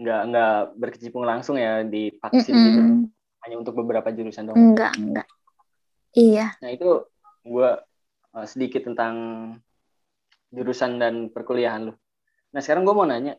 nggak 0.00 0.20
nggak 0.32 0.54
berkecimpung 0.80 1.28
langsung 1.28 1.60
ya 1.60 1.84
di 1.84 2.08
vaksin 2.16 2.54
gitu. 2.56 2.80
Mm-mm. 2.80 3.00
Hanya 3.44 3.56
untuk 3.60 3.76
beberapa 3.76 4.08
jurusan 4.10 4.48
dong. 4.48 4.56
Enggak, 4.56 4.96
enggak. 4.96 5.28
Iya. 6.16 6.56
Nah 6.58 6.70
itu 6.72 7.06
gue 7.44 7.70
uh, 8.34 8.46
sedikit 8.48 8.88
tentang 8.88 9.14
jurusan 10.50 10.98
dan 10.98 11.28
perkuliahan 11.30 11.92
lu. 11.92 11.94
Nah 12.50 12.60
sekarang 12.64 12.82
gue 12.82 12.94
mau 12.96 13.06
nanya, 13.06 13.38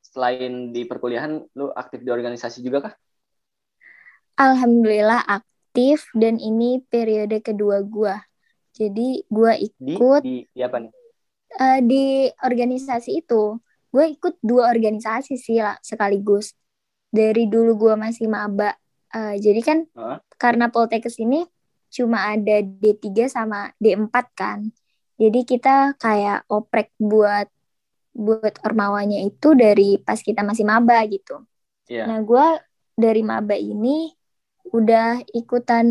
selain 0.00 0.72
di 0.72 0.88
perkuliahan, 0.88 1.52
lu 1.52 1.68
aktif 1.74 2.00
di 2.00 2.08
organisasi 2.08 2.64
juga 2.64 2.88
kah? 2.88 2.94
Alhamdulillah 4.36 5.22
aktif 5.28 6.08
dan 6.16 6.40
ini 6.40 6.80
periode 6.88 7.40
kedua 7.44 7.80
gua. 7.84 8.20
Jadi 8.72 9.24
gua 9.28 9.52
Di, 9.56 9.68
ikut 9.68 10.22
di, 10.24 10.34
di 10.48 10.60
apa 10.64 10.76
nih? 10.80 10.92
eh, 11.60 11.80
di 11.84 12.04
organisasi 12.40 13.20
itu. 13.24 13.60
Gue 13.92 14.08
ikut 14.16 14.40
dua 14.40 14.72
organisasi 14.72 15.36
sih 15.36 15.60
lah 15.60 15.76
sekaligus. 15.84 16.56
Dari 17.12 17.44
dulu 17.44 17.76
gua 17.76 17.94
masih 18.00 18.24
maba. 18.28 18.72
Eh, 19.12 19.36
jadi 19.36 19.60
kan 19.60 19.78
Heeh. 19.84 20.18
karena 20.40 20.72
Poltekkes 20.72 21.20
ini 21.20 21.44
cuma 21.92 22.32
ada 22.32 22.64
D3 22.64 23.28
sama 23.28 23.68
D4 23.76 24.26
kan. 24.32 24.72
Jadi 25.20 25.44
kita 25.44 25.92
kayak 26.00 26.48
oprek 26.48 26.88
buat 26.96 27.46
buat 28.12 28.60
ormawanya 28.64 29.20
itu 29.24 29.52
dari 29.52 30.00
pas 30.00 30.16
kita 30.20 30.40
masih 30.40 30.64
maba 30.64 31.00
gitu. 31.04 31.44
Iya. 31.88 32.08
Nah, 32.08 32.18
gue 32.24 32.46
dari 32.96 33.20
maba 33.20 33.56
ini 33.56 34.08
udah 34.72 35.20
ikutan 35.36 35.86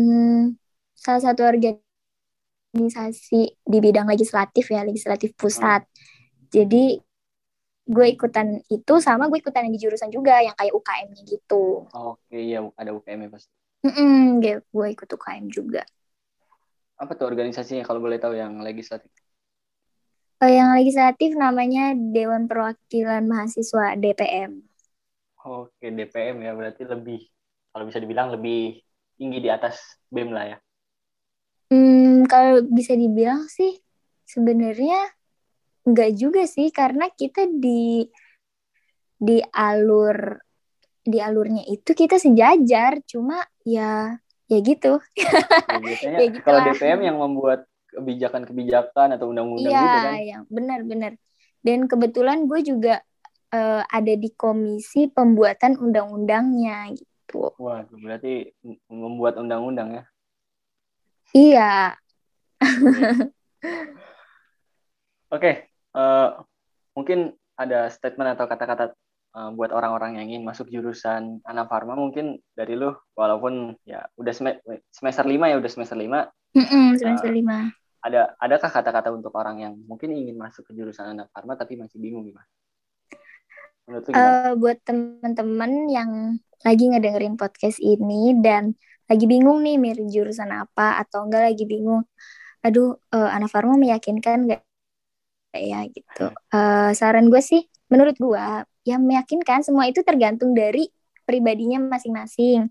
salah 0.92 1.22
satu 1.22 1.46
organisasi 1.46 3.42
di 3.62 3.78
bidang 3.78 4.10
legislatif 4.10 4.68
ya, 4.68 4.82
legislatif 4.82 5.32
pusat. 5.38 5.86
Jadi 6.52 6.98
gue 7.82 8.06
ikutan 8.14 8.62
itu 8.70 8.94
sama 9.02 9.26
gue 9.26 9.42
ikutan 9.42 9.66
yang 9.66 9.74
di 9.74 9.82
jurusan 9.82 10.10
juga 10.10 10.38
yang 10.38 10.54
kayak 10.54 10.74
UKM-nya 10.74 11.22
gitu. 11.26 11.86
Oke, 11.90 12.38
iya 12.38 12.62
ada 12.78 12.90
UKM 12.94 13.26
ya 13.26 13.30
pasti. 13.30 13.50
Mm-mm, 13.82 14.38
gue 14.38 14.62
gue 14.62 14.86
ikut 14.94 15.08
UKM 15.10 15.50
juga. 15.50 15.82
Apa 16.94 17.18
tuh 17.18 17.26
organisasinya 17.26 17.82
kalau 17.82 17.98
boleh 17.98 18.22
tahu 18.22 18.38
yang 18.38 18.62
legislatif? 18.62 19.10
Eh, 20.42 20.58
yang 20.58 20.74
legislatif 20.74 21.34
namanya 21.38 21.94
Dewan 21.94 22.46
Perwakilan 22.46 23.26
Mahasiswa 23.26 23.98
DPM. 23.98 24.62
Oke, 25.42 25.90
DPM 25.90 26.46
ya 26.46 26.54
berarti 26.54 26.86
lebih 26.86 27.31
kalau 27.72 27.88
bisa 27.88 27.98
dibilang 27.98 28.28
lebih 28.30 28.84
tinggi 29.16 29.38
di 29.40 29.48
atas 29.48 29.80
BEM 30.12 30.30
lah 30.30 30.44
ya. 30.52 30.58
Hmm, 31.72 32.28
kalau 32.28 32.60
bisa 32.68 32.92
dibilang 32.92 33.48
sih 33.48 33.80
sebenarnya 34.28 35.08
enggak 35.88 36.10
juga 36.14 36.44
sih 36.44 36.68
karena 36.68 37.08
kita 37.08 37.48
di 37.48 38.04
di 39.16 39.38
alur 39.40 40.36
di 41.02 41.18
alurnya 41.18 41.66
itu 41.66 41.96
kita 41.96 42.20
sejajar 42.20 43.00
cuma 43.08 43.40
ya 43.64 44.14
ya 44.46 44.58
gitu. 44.60 45.00
Ya, 45.64 45.78
biasanya 45.80 46.18
Ya 46.22 46.26
gitu 46.28 46.44
kalau 46.44 46.60
lah. 46.60 46.66
DPM 46.76 47.00
yang 47.08 47.16
membuat 47.18 47.64
kebijakan-kebijakan 47.92 49.16
atau 49.16 49.32
undang-undang 49.32 49.72
Iya, 49.72 49.80
gitu 49.80 49.98
kan. 50.04 50.14
yang 50.20 50.42
benar-benar. 50.48 51.12
Dan 51.62 51.86
kebetulan 51.88 52.44
gue 52.48 52.60
juga 52.64 52.94
eh, 53.52 53.82
ada 53.84 54.14
di 54.16 54.28
komisi 54.36 55.08
pembuatan 55.08 55.76
undang-undangnya 55.80 56.92
gitu. 56.96 57.11
Wah, 57.34 57.84
berarti 57.88 58.52
membuat 58.92 59.40
undang-undang 59.40 60.00
ya. 60.00 60.04
Iya, 61.32 61.96
Oke, 65.32 65.72
eh, 65.72 66.28
mungkin 66.92 67.32
ada 67.56 67.88
statement 67.88 68.36
atau 68.36 68.44
kata-kata 68.44 68.92
eh, 69.32 69.50
buat 69.56 69.72
orang-orang 69.72 70.20
yang 70.20 70.28
ingin 70.28 70.44
masuk 70.44 70.68
jurusan 70.68 71.40
Anafarma 71.48 71.96
mungkin 71.96 72.36
dari 72.52 72.76
lu 72.76 72.92
walaupun 73.16 73.80
ya 73.88 74.04
udah 74.20 74.32
sem- 74.36 74.60
semester 74.92 75.24
5 75.24 75.48
ya 75.48 75.56
udah 75.56 75.70
semester 75.72 75.96
5 75.96 76.28
Mm-mm, 76.52 77.00
semester 77.00 77.32
lima. 77.32 77.72
ada 78.04 78.36
adakah 78.36 78.68
kata-kata 78.68 79.08
untuk 79.08 79.32
orang 79.32 79.64
yang 79.64 79.74
mungkin 79.88 80.12
ingin 80.12 80.36
masuk 80.36 80.68
ke 80.68 80.76
jurusan 80.76 81.16
Anafarma 81.16 81.56
tapi 81.56 81.80
masih 81.80 81.96
bingung 81.96 82.28
gimana? 82.28 82.44
Eh, 83.88 84.52
buat 84.60 84.78
teman-teman 84.84 85.72
yang 85.88 86.10
lagi 86.66 86.84
ngedengerin 86.90 87.34
podcast 87.40 87.78
ini 87.82 88.34
dan 88.40 88.74
lagi 89.10 89.26
bingung 89.28 89.60
nih 89.66 89.76
milih 89.76 90.06
jurusan 90.08 90.50
apa 90.54 91.02
atau 91.02 91.26
enggak 91.26 91.52
lagi 91.52 91.64
bingung, 91.68 92.06
aduh 92.64 92.96
eh, 93.12 93.30
Ana 93.34 93.46
Farma 93.50 93.74
meyakinkan 93.76 94.48
nggak 94.48 94.60
ya 95.52 95.84
gitu. 95.92 96.32
Eh, 96.54 96.90
saran 96.96 97.28
gue 97.28 97.42
sih, 97.44 97.62
menurut 97.92 98.16
gue 98.16 98.46
ya 98.88 98.96
meyakinkan 98.98 99.62
semua 99.66 99.86
itu 99.90 100.00
tergantung 100.02 100.54
dari 100.56 100.88
pribadinya 101.28 101.78
masing-masing. 101.82 102.70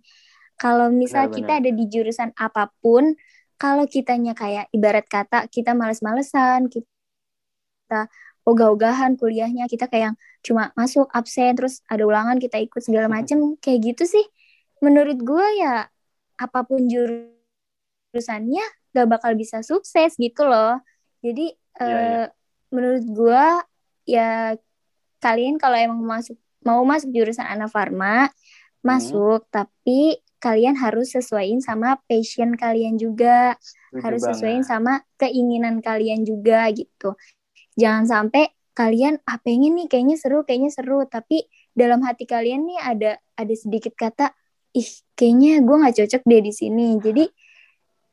Kalau 0.60 0.90
misal 0.94 1.30
Benar, 1.30 1.36
kita 1.36 1.52
benar. 1.58 1.62
ada 1.62 1.72
di 1.74 1.86
jurusan 1.90 2.30
apa 2.38 2.70
pun, 2.82 3.16
kalau 3.58 3.86
kitanya 3.90 4.34
kayak 4.38 4.70
ibarat 4.74 5.06
kata 5.10 5.48
kita 5.50 5.74
males-malesan, 5.78 6.70
kita 6.70 8.10
ogah-ogahan 8.46 9.18
kuliahnya, 9.18 9.70
kita 9.70 9.86
kayak 9.86 10.18
cuma 10.42 10.74
masuk 10.74 11.06
absen 11.14 11.54
terus 11.54 11.86
ada 11.86 12.04
ulangan 12.06 12.42
kita 12.42 12.58
ikut 12.58 12.82
segala 12.82 13.06
macem. 13.12 13.58
Kayak 13.62 13.94
gitu 13.94 14.04
sih. 14.18 14.26
Menurut 14.82 15.22
gue 15.22 15.46
ya 15.62 15.86
apa 16.42 16.60
pun 16.66 16.90
jurusannya 16.90 18.66
gak 18.92 19.08
bakal 19.08 19.38
bisa 19.38 19.62
sukses 19.62 20.18
gitu 20.18 20.44
loh. 20.46 20.82
Jadi 21.22 21.54
Iya, 21.80 21.88
iya. 21.88 21.98
eh, 21.98 22.26
menurut 22.74 23.06
gue 23.08 23.46
ya 24.10 24.60
kalian 25.22 25.56
kalau 25.62 25.78
emang 25.78 26.02
masuk 26.02 26.36
mau 26.66 26.82
masuk 26.84 27.14
jurusan 27.14 27.46
Anafarma 27.48 28.30
masuk. 28.82 29.46
Tapi 29.54 30.20
kalian 30.42 30.74
harus 30.74 31.14
sesuaiin 31.14 31.62
sama 31.62 32.02
passion 32.10 32.58
kalian 32.58 32.98
juga. 32.98 33.56
Setuju 33.62 34.02
harus 34.02 34.22
banget. 34.26 34.36
sesuaiin 34.36 34.66
sama 34.66 34.94
keinginan 35.22 35.80
kalian 35.80 36.26
juga 36.26 36.66
gitu. 36.74 37.14
Jangan 37.80 38.06
sampai 38.08 38.52
kalian 38.72 39.20
ah 39.28 39.38
pengen 39.40 39.76
nih 39.76 39.88
kayaknya 39.92 40.18
seru, 40.18 40.44
kayaknya 40.48 40.72
seru, 40.72 41.04
tapi 41.08 41.44
dalam 41.72 42.04
hati 42.04 42.28
kalian 42.28 42.68
nih 42.68 42.80
ada 42.80 43.12
ada 43.36 43.54
sedikit 43.56 43.96
kata 43.96 44.32
ih 44.76 44.88
kayaknya 45.16 45.60
gue 45.64 45.76
nggak 45.76 45.96
cocok 46.04 46.24
deh 46.24 46.42
di 46.44 46.54
sini. 46.56 46.88
Jadi 47.00 47.26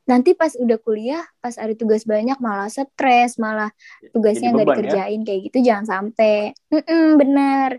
nanti 0.09 0.33
pas 0.33 0.57
udah 0.57 0.79
kuliah, 0.81 1.25
pas 1.39 1.55
ada 1.61 1.75
tugas 1.77 2.09
banyak 2.09 2.41
malah 2.41 2.73
stres, 2.73 3.37
malah 3.37 3.71
tugasnya 4.11 4.57
nggak 4.57 4.67
ya? 4.67 4.71
dikerjain 4.73 5.21
kayak 5.23 5.41
gitu 5.53 5.59
jangan 5.63 5.87
sampai. 5.87 6.57
Mm-mm, 6.73 7.21
bener. 7.21 7.71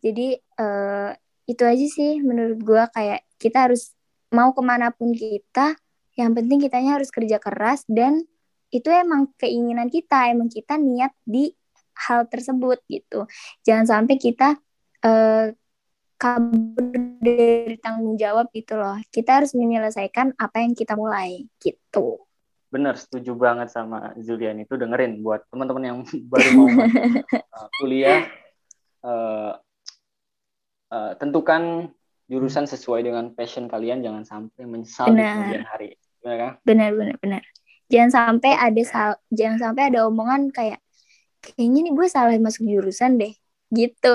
Jadi 0.00 0.36
eh, 0.38 1.10
itu 1.44 1.62
aja 1.62 1.86
sih 1.86 2.24
menurut 2.24 2.58
gue 2.64 2.82
kayak 2.92 3.20
kita 3.36 3.68
harus 3.68 3.92
mau 4.32 4.50
ke 4.56 4.62
mana 4.64 4.90
pun 4.90 5.12
kita, 5.14 5.76
yang 6.18 6.32
penting 6.34 6.58
kitanya 6.64 6.98
harus 6.98 7.12
kerja 7.12 7.38
keras 7.38 7.86
dan 7.86 8.26
itu 8.74 8.90
emang 8.90 9.30
keinginan 9.38 9.86
kita, 9.86 10.34
emang 10.34 10.50
kita 10.50 10.74
niat 10.74 11.14
di 11.22 11.54
hal 11.94 12.26
tersebut 12.26 12.82
gitu. 12.90 13.30
Jangan 13.62 13.86
sampai 13.86 14.18
kita 14.18 14.58
eh, 15.06 15.54
kabur 16.18 16.90
dari 17.22 17.76
tanggung 17.78 18.18
jawab 18.18 18.50
gitu 18.50 18.74
loh. 18.78 18.98
Kita 19.12 19.42
harus 19.42 19.54
menyelesaikan 19.54 20.34
apa 20.38 20.64
yang 20.64 20.74
kita 20.74 20.98
mulai 20.98 21.46
gitu. 21.62 22.24
Bener, 22.74 22.98
setuju 22.98 23.38
banget 23.38 23.70
sama 23.70 24.10
Julian 24.18 24.58
itu 24.58 24.74
dengerin 24.74 25.22
buat 25.22 25.46
teman-teman 25.46 25.84
yang 25.84 25.98
baru 26.32 26.48
mau 26.58 26.66
uh, 26.66 27.68
kuliah 27.78 28.26
uh, 29.06 29.54
uh, 30.90 31.12
tentukan 31.14 31.94
jurusan 32.26 32.66
sesuai 32.66 33.06
dengan 33.06 33.30
passion 33.36 33.70
kalian 33.70 34.02
jangan 34.02 34.24
sampai 34.26 34.64
menyesal 34.66 35.12
di 35.12 35.22
Benar. 35.22 35.34
kemudian 35.38 35.66
hari. 35.70 35.88
Benar 36.18 36.36
kan? 36.40 36.52
Benar 36.66 36.90
benar 36.98 37.16
benar. 37.22 37.42
Jangan 37.94 38.10
sampai 38.10 38.52
ada 38.58 38.82
sal- 38.82 39.22
jangan 39.30 39.58
sampai 39.70 39.94
ada 39.94 40.10
omongan 40.10 40.50
kayak 40.50 40.82
kayaknya 41.38 41.86
nih 41.86 41.94
gue 41.94 42.06
salah 42.10 42.34
masuk 42.42 42.66
jurusan 42.66 43.22
deh. 43.22 43.30
Gitu. 43.70 44.14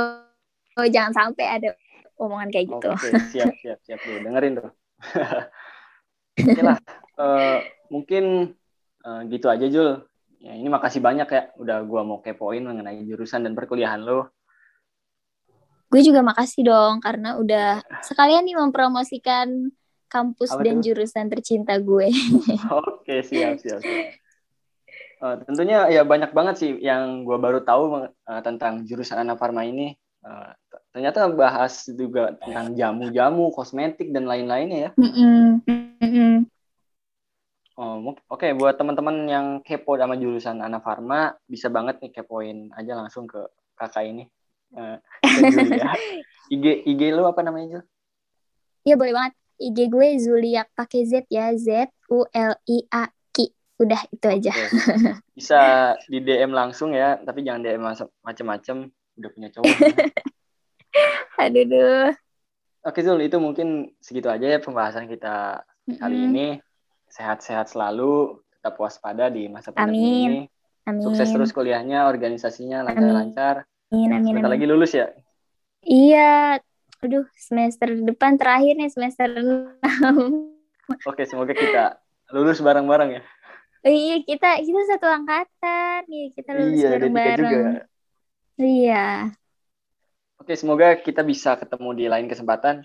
Oh, 0.76 0.88
jangan 0.92 1.16
sampai 1.16 1.48
ada 1.48 1.70
omongan 2.20 2.52
kayak 2.52 2.76
gitu. 2.76 2.92
Oke, 2.92 3.10
siap, 3.32 3.56
siap, 3.64 3.80
siap 3.88 4.00
tuh. 4.04 4.20
Dengerin 4.20 4.60
tuh. 4.60 4.70
Oke 6.44 6.62
lah, 6.64 6.78
eh, 7.20 7.60
mungkin 7.88 8.24
eh, 9.08 9.22
gitu 9.32 9.48
aja 9.48 9.66
Jul. 9.72 10.04
Ya, 10.40 10.56
ini 10.56 10.72
makasih 10.72 11.04
banyak 11.04 11.28
ya, 11.28 11.52
udah 11.60 11.84
gua 11.84 12.08
mau 12.08 12.24
kepoin 12.24 12.64
mengenai 12.64 13.04
jurusan 13.04 13.44
dan 13.44 13.56
perkuliahan 13.56 14.00
lo. 14.00 14.32
Gue 15.92 16.06
juga 16.06 16.22
makasih 16.22 16.64
dong 16.70 17.02
karena 17.02 17.36
udah 17.36 17.82
sekalian 18.06 18.46
nih 18.46 18.56
mempromosikan 18.56 19.74
kampus 20.10 20.52
Apa 20.52 20.66
dan 20.66 20.82
tuh? 20.82 20.92
jurusan 20.92 21.26
tercinta 21.30 21.78
gue. 21.78 22.10
Oke, 22.84 23.22
siap, 23.22 23.62
siap, 23.62 23.80
siap. 23.80 24.20
Eh, 25.20 25.36
tentunya 25.44 25.84
ya 25.92 26.08
banyak 26.08 26.32
banget 26.32 26.56
sih 26.64 26.72
yang 26.80 27.28
gua 27.28 27.36
baru 27.36 27.60
tahu 27.60 28.08
eh, 28.08 28.42
tentang 28.42 28.88
jurusan 28.88 29.20
Anafarma 29.20 29.68
ini. 29.68 29.92
Eh, 30.24 30.52
t- 30.72 30.84
ternyata 30.96 31.28
bahas 31.28 31.84
juga 31.92 32.40
tentang 32.40 32.72
jamu-jamu, 32.72 33.52
kosmetik 33.52 34.16
dan 34.16 34.24
lain-lainnya 34.24 34.80
ya. 34.80 34.92
Mm-mm. 34.96 35.60
Mm-mm. 35.68 36.48
Oh, 37.80 37.96
oke 38.12 38.20
okay. 38.28 38.52
buat 38.52 38.76
teman-teman 38.76 39.24
yang 39.28 39.48
kepo 39.64 39.96
sama 39.96 40.20
jurusan 40.20 40.60
Ana 40.60 40.84
Farma 40.84 41.32
bisa 41.48 41.72
banget 41.72 42.04
nih 42.04 42.12
kepoin 42.12 42.76
aja 42.76 42.92
langsung 42.96 43.24
ke 43.24 43.40
kakak 43.80 44.04
ini. 44.04 44.28
Uh, 44.76 45.00
Julia. 45.24 45.96
IG 46.54 46.66
IG 46.84 47.02
lu 47.16 47.24
apa 47.24 47.40
namanya 47.40 47.80
Jul? 47.80 47.84
Iya 48.84 48.96
boleh 49.00 49.16
banget. 49.16 49.34
IG 49.60 49.92
gue 49.92 50.08
Zulia 50.18 50.64
pakai 50.72 51.04
Z 51.04 51.28
ya 51.28 51.52
Z 51.54 51.92
U 52.08 52.24
L 52.32 52.54
I 52.66 52.78
A 52.90 53.12
K. 53.36 53.38
Udah 53.80 54.02
itu 54.10 54.28
aja. 54.28 54.52
Okay. 54.56 55.20
Bisa 55.38 55.60
di 56.08 56.24
DM 56.24 56.56
langsung 56.56 56.96
ya, 56.96 57.20
tapi 57.20 57.44
jangan 57.44 57.62
DM 57.64 57.84
macam-macam. 58.24 58.88
Udah 59.20 59.30
punya 59.36 59.50
cowok. 59.52 59.68
Aduh. 61.44 61.66
Duh. 61.68 62.12
Oke 62.88 63.04
Zul, 63.04 63.20
itu 63.28 63.36
mungkin 63.44 63.92
segitu 64.00 64.32
aja 64.32 64.48
ya 64.48 64.60
pembahasan 64.64 65.12
kita 65.12 65.68
kali 66.00 66.16
mm 66.16 66.24
-hmm. 66.24 66.30
ini 66.32 66.48
sehat-sehat 67.12 67.68
selalu, 67.68 68.40
tetap 68.56 68.80
waspada 68.80 69.28
di 69.28 69.52
masa 69.52 69.76
pandemi 69.76 70.00
amin. 70.00 70.16
ini. 70.16 70.42
Amin. 70.88 71.04
Sukses 71.04 71.28
terus 71.30 71.52
kuliahnya, 71.52 72.08
organisasinya 72.08 72.88
lancar-lancar. 72.88 73.68
Amin. 73.92 74.16
Amin. 74.16 74.32
Sebentar 74.32 74.52
lagi 74.56 74.66
lulus 74.70 74.92
ya? 74.96 75.12
Iya. 75.84 76.64
Aduh, 77.00 77.24
semester 77.36 77.96
depan 77.96 78.36
terakhir 78.36 78.76
nih, 78.76 78.92
semester 78.92 79.28
6. 79.32 79.72
Oke, 81.08 81.24
semoga 81.24 81.56
kita 81.56 81.96
lulus 82.36 82.60
bareng-bareng 82.60 83.20
ya. 83.20 83.22
Oh, 83.88 83.94
iya, 83.94 84.20
kita 84.20 84.60
kita 84.60 84.80
satu 84.92 85.08
angkatan. 85.08 86.04
Iya, 86.12 86.28
kita 86.36 86.50
lulus 86.52 86.76
iya, 86.76 86.88
bareng-bareng. 86.92 87.64
Iya. 88.60 89.08
Oke, 90.44 90.54
semoga 90.60 91.00
kita 91.00 91.24
bisa 91.24 91.56
ketemu 91.56 91.90
di 91.96 92.06
lain 92.12 92.28
kesempatan. 92.28 92.84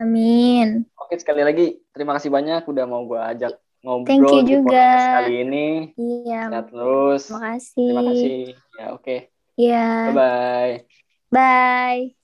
Amin. 0.00 0.88
Oke, 0.96 1.20
sekali 1.20 1.44
lagi 1.44 1.76
terima 1.92 2.16
kasih 2.16 2.32
banyak 2.32 2.64
udah 2.64 2.84
mau 2.88 3.04
gue 3.04 3.20
ajak 3.20 3.60
ngobrol 3.84 4.08
Thank 4.08 4.24
you 4.24 4.40
di 4.40 4.52
juga. 4.56 4.88
kali 5.20 5.34
ini. 5.44 5.68
Iya. 6.00 6.40
Sehat 6.48 6.66
terus. 6.72 7.22
Terima 7.28 7.40
kasih. 7.52 7.88
Terima 7.92 8.02
kasih. 8.08 8.38
Ya, 8.80 8.86
oke. 8.96 9.04
Okay. 9.04 9.18
Iya. 9.60 9.86
Bye-bye. 10.10 10.74
Bye. 11.28 12.23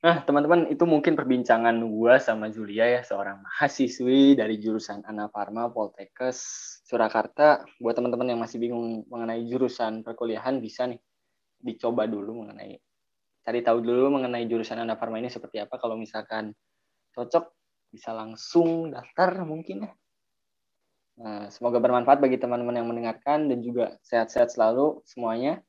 Nah, 0.00 0.24
teman-teman, 0.24 0.64
itu 0.72 0.80
mungkin 0.88 1.12
perbincangan 1.12 1.76
gue 1.76 2.14
sama 2.24 2.48
Julia 2.48 2.88
ya, 2.88 3.00
seorang 3.04 3.44
mahasiswi 3.44 4.32
dari 4.32 4.56
jurusan 4.56 5.04
Anafarma 5.04 5.68
Poltekkes 5.68 6.40
Surakarta. 6.88 7.68
Buat 7.76 8.00
teman-teman 8.00 8.32
yang 8.32 8.40
masih 8.40 8.56
bingung 8.56 9.04
mengenai 9.12 9.44
jurusan 9.44 10.00
perkuliahan, 10.00 10.56
bisa 10.56 10.88
nih 10.88 10.96
dicoba 11.60 12.08
dulu 12.08 12.40
mengenai, 12.40 12.80
cari 13.44 13.60
tahu 13.60 13.84
dulu 13.84 14.16
mengenai 14.16 14.48
jurusan 14.48 14.80
Anafarma 14.80 15.20
ini 15.20 15.28
seperti 15.28 15.60
apa. 15.60 15.76
Kalau 15.76 16.00
misalkan 16.00 16.56
cocok 17.12 17.52
bisa 17.92 18.16
langsung 18.16 18.88
daftar 18.96 19.44
mungkin 19.44 19.84
ya. 19.84 19.92
Nah, 21.20 21.52
semoga 21.52 21.76
bermanfaat 21.76 22.24
bagi 22.24 22.40
teman-teman 22.40 22.80
yang 22.80 22.88
mendengarkan 22.88 23.52
dan 23.52 23.60
juga 23.60 24.00
sehat-sehat 24.08 24.56
selalu 24.56 25.04
semuanya. 25.04 25.60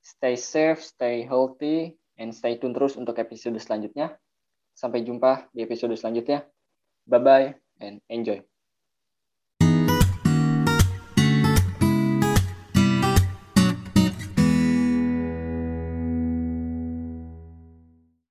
Stay 0.00 0.40
safe, 0.40 0.80
stay 0.80 1.28
healthy, 1.28 2.00
and 2.18 2.30
stay 2.30 2.56
tune 2.58 2.74
terus 2.74 2.94
untuk 2.94 3.18
episode 3.18 3.56
selanjutnya. 3.58 4.14
Sampai 4.74 5.06
jumpa 5.06 5.50
di 5.54 5.62
episode 5.62 5.94
selanjutnya. 5.94 6.46
Bye-bye 7.06 7.54
and 7.84 8.02
enjoy. 8.10 8.42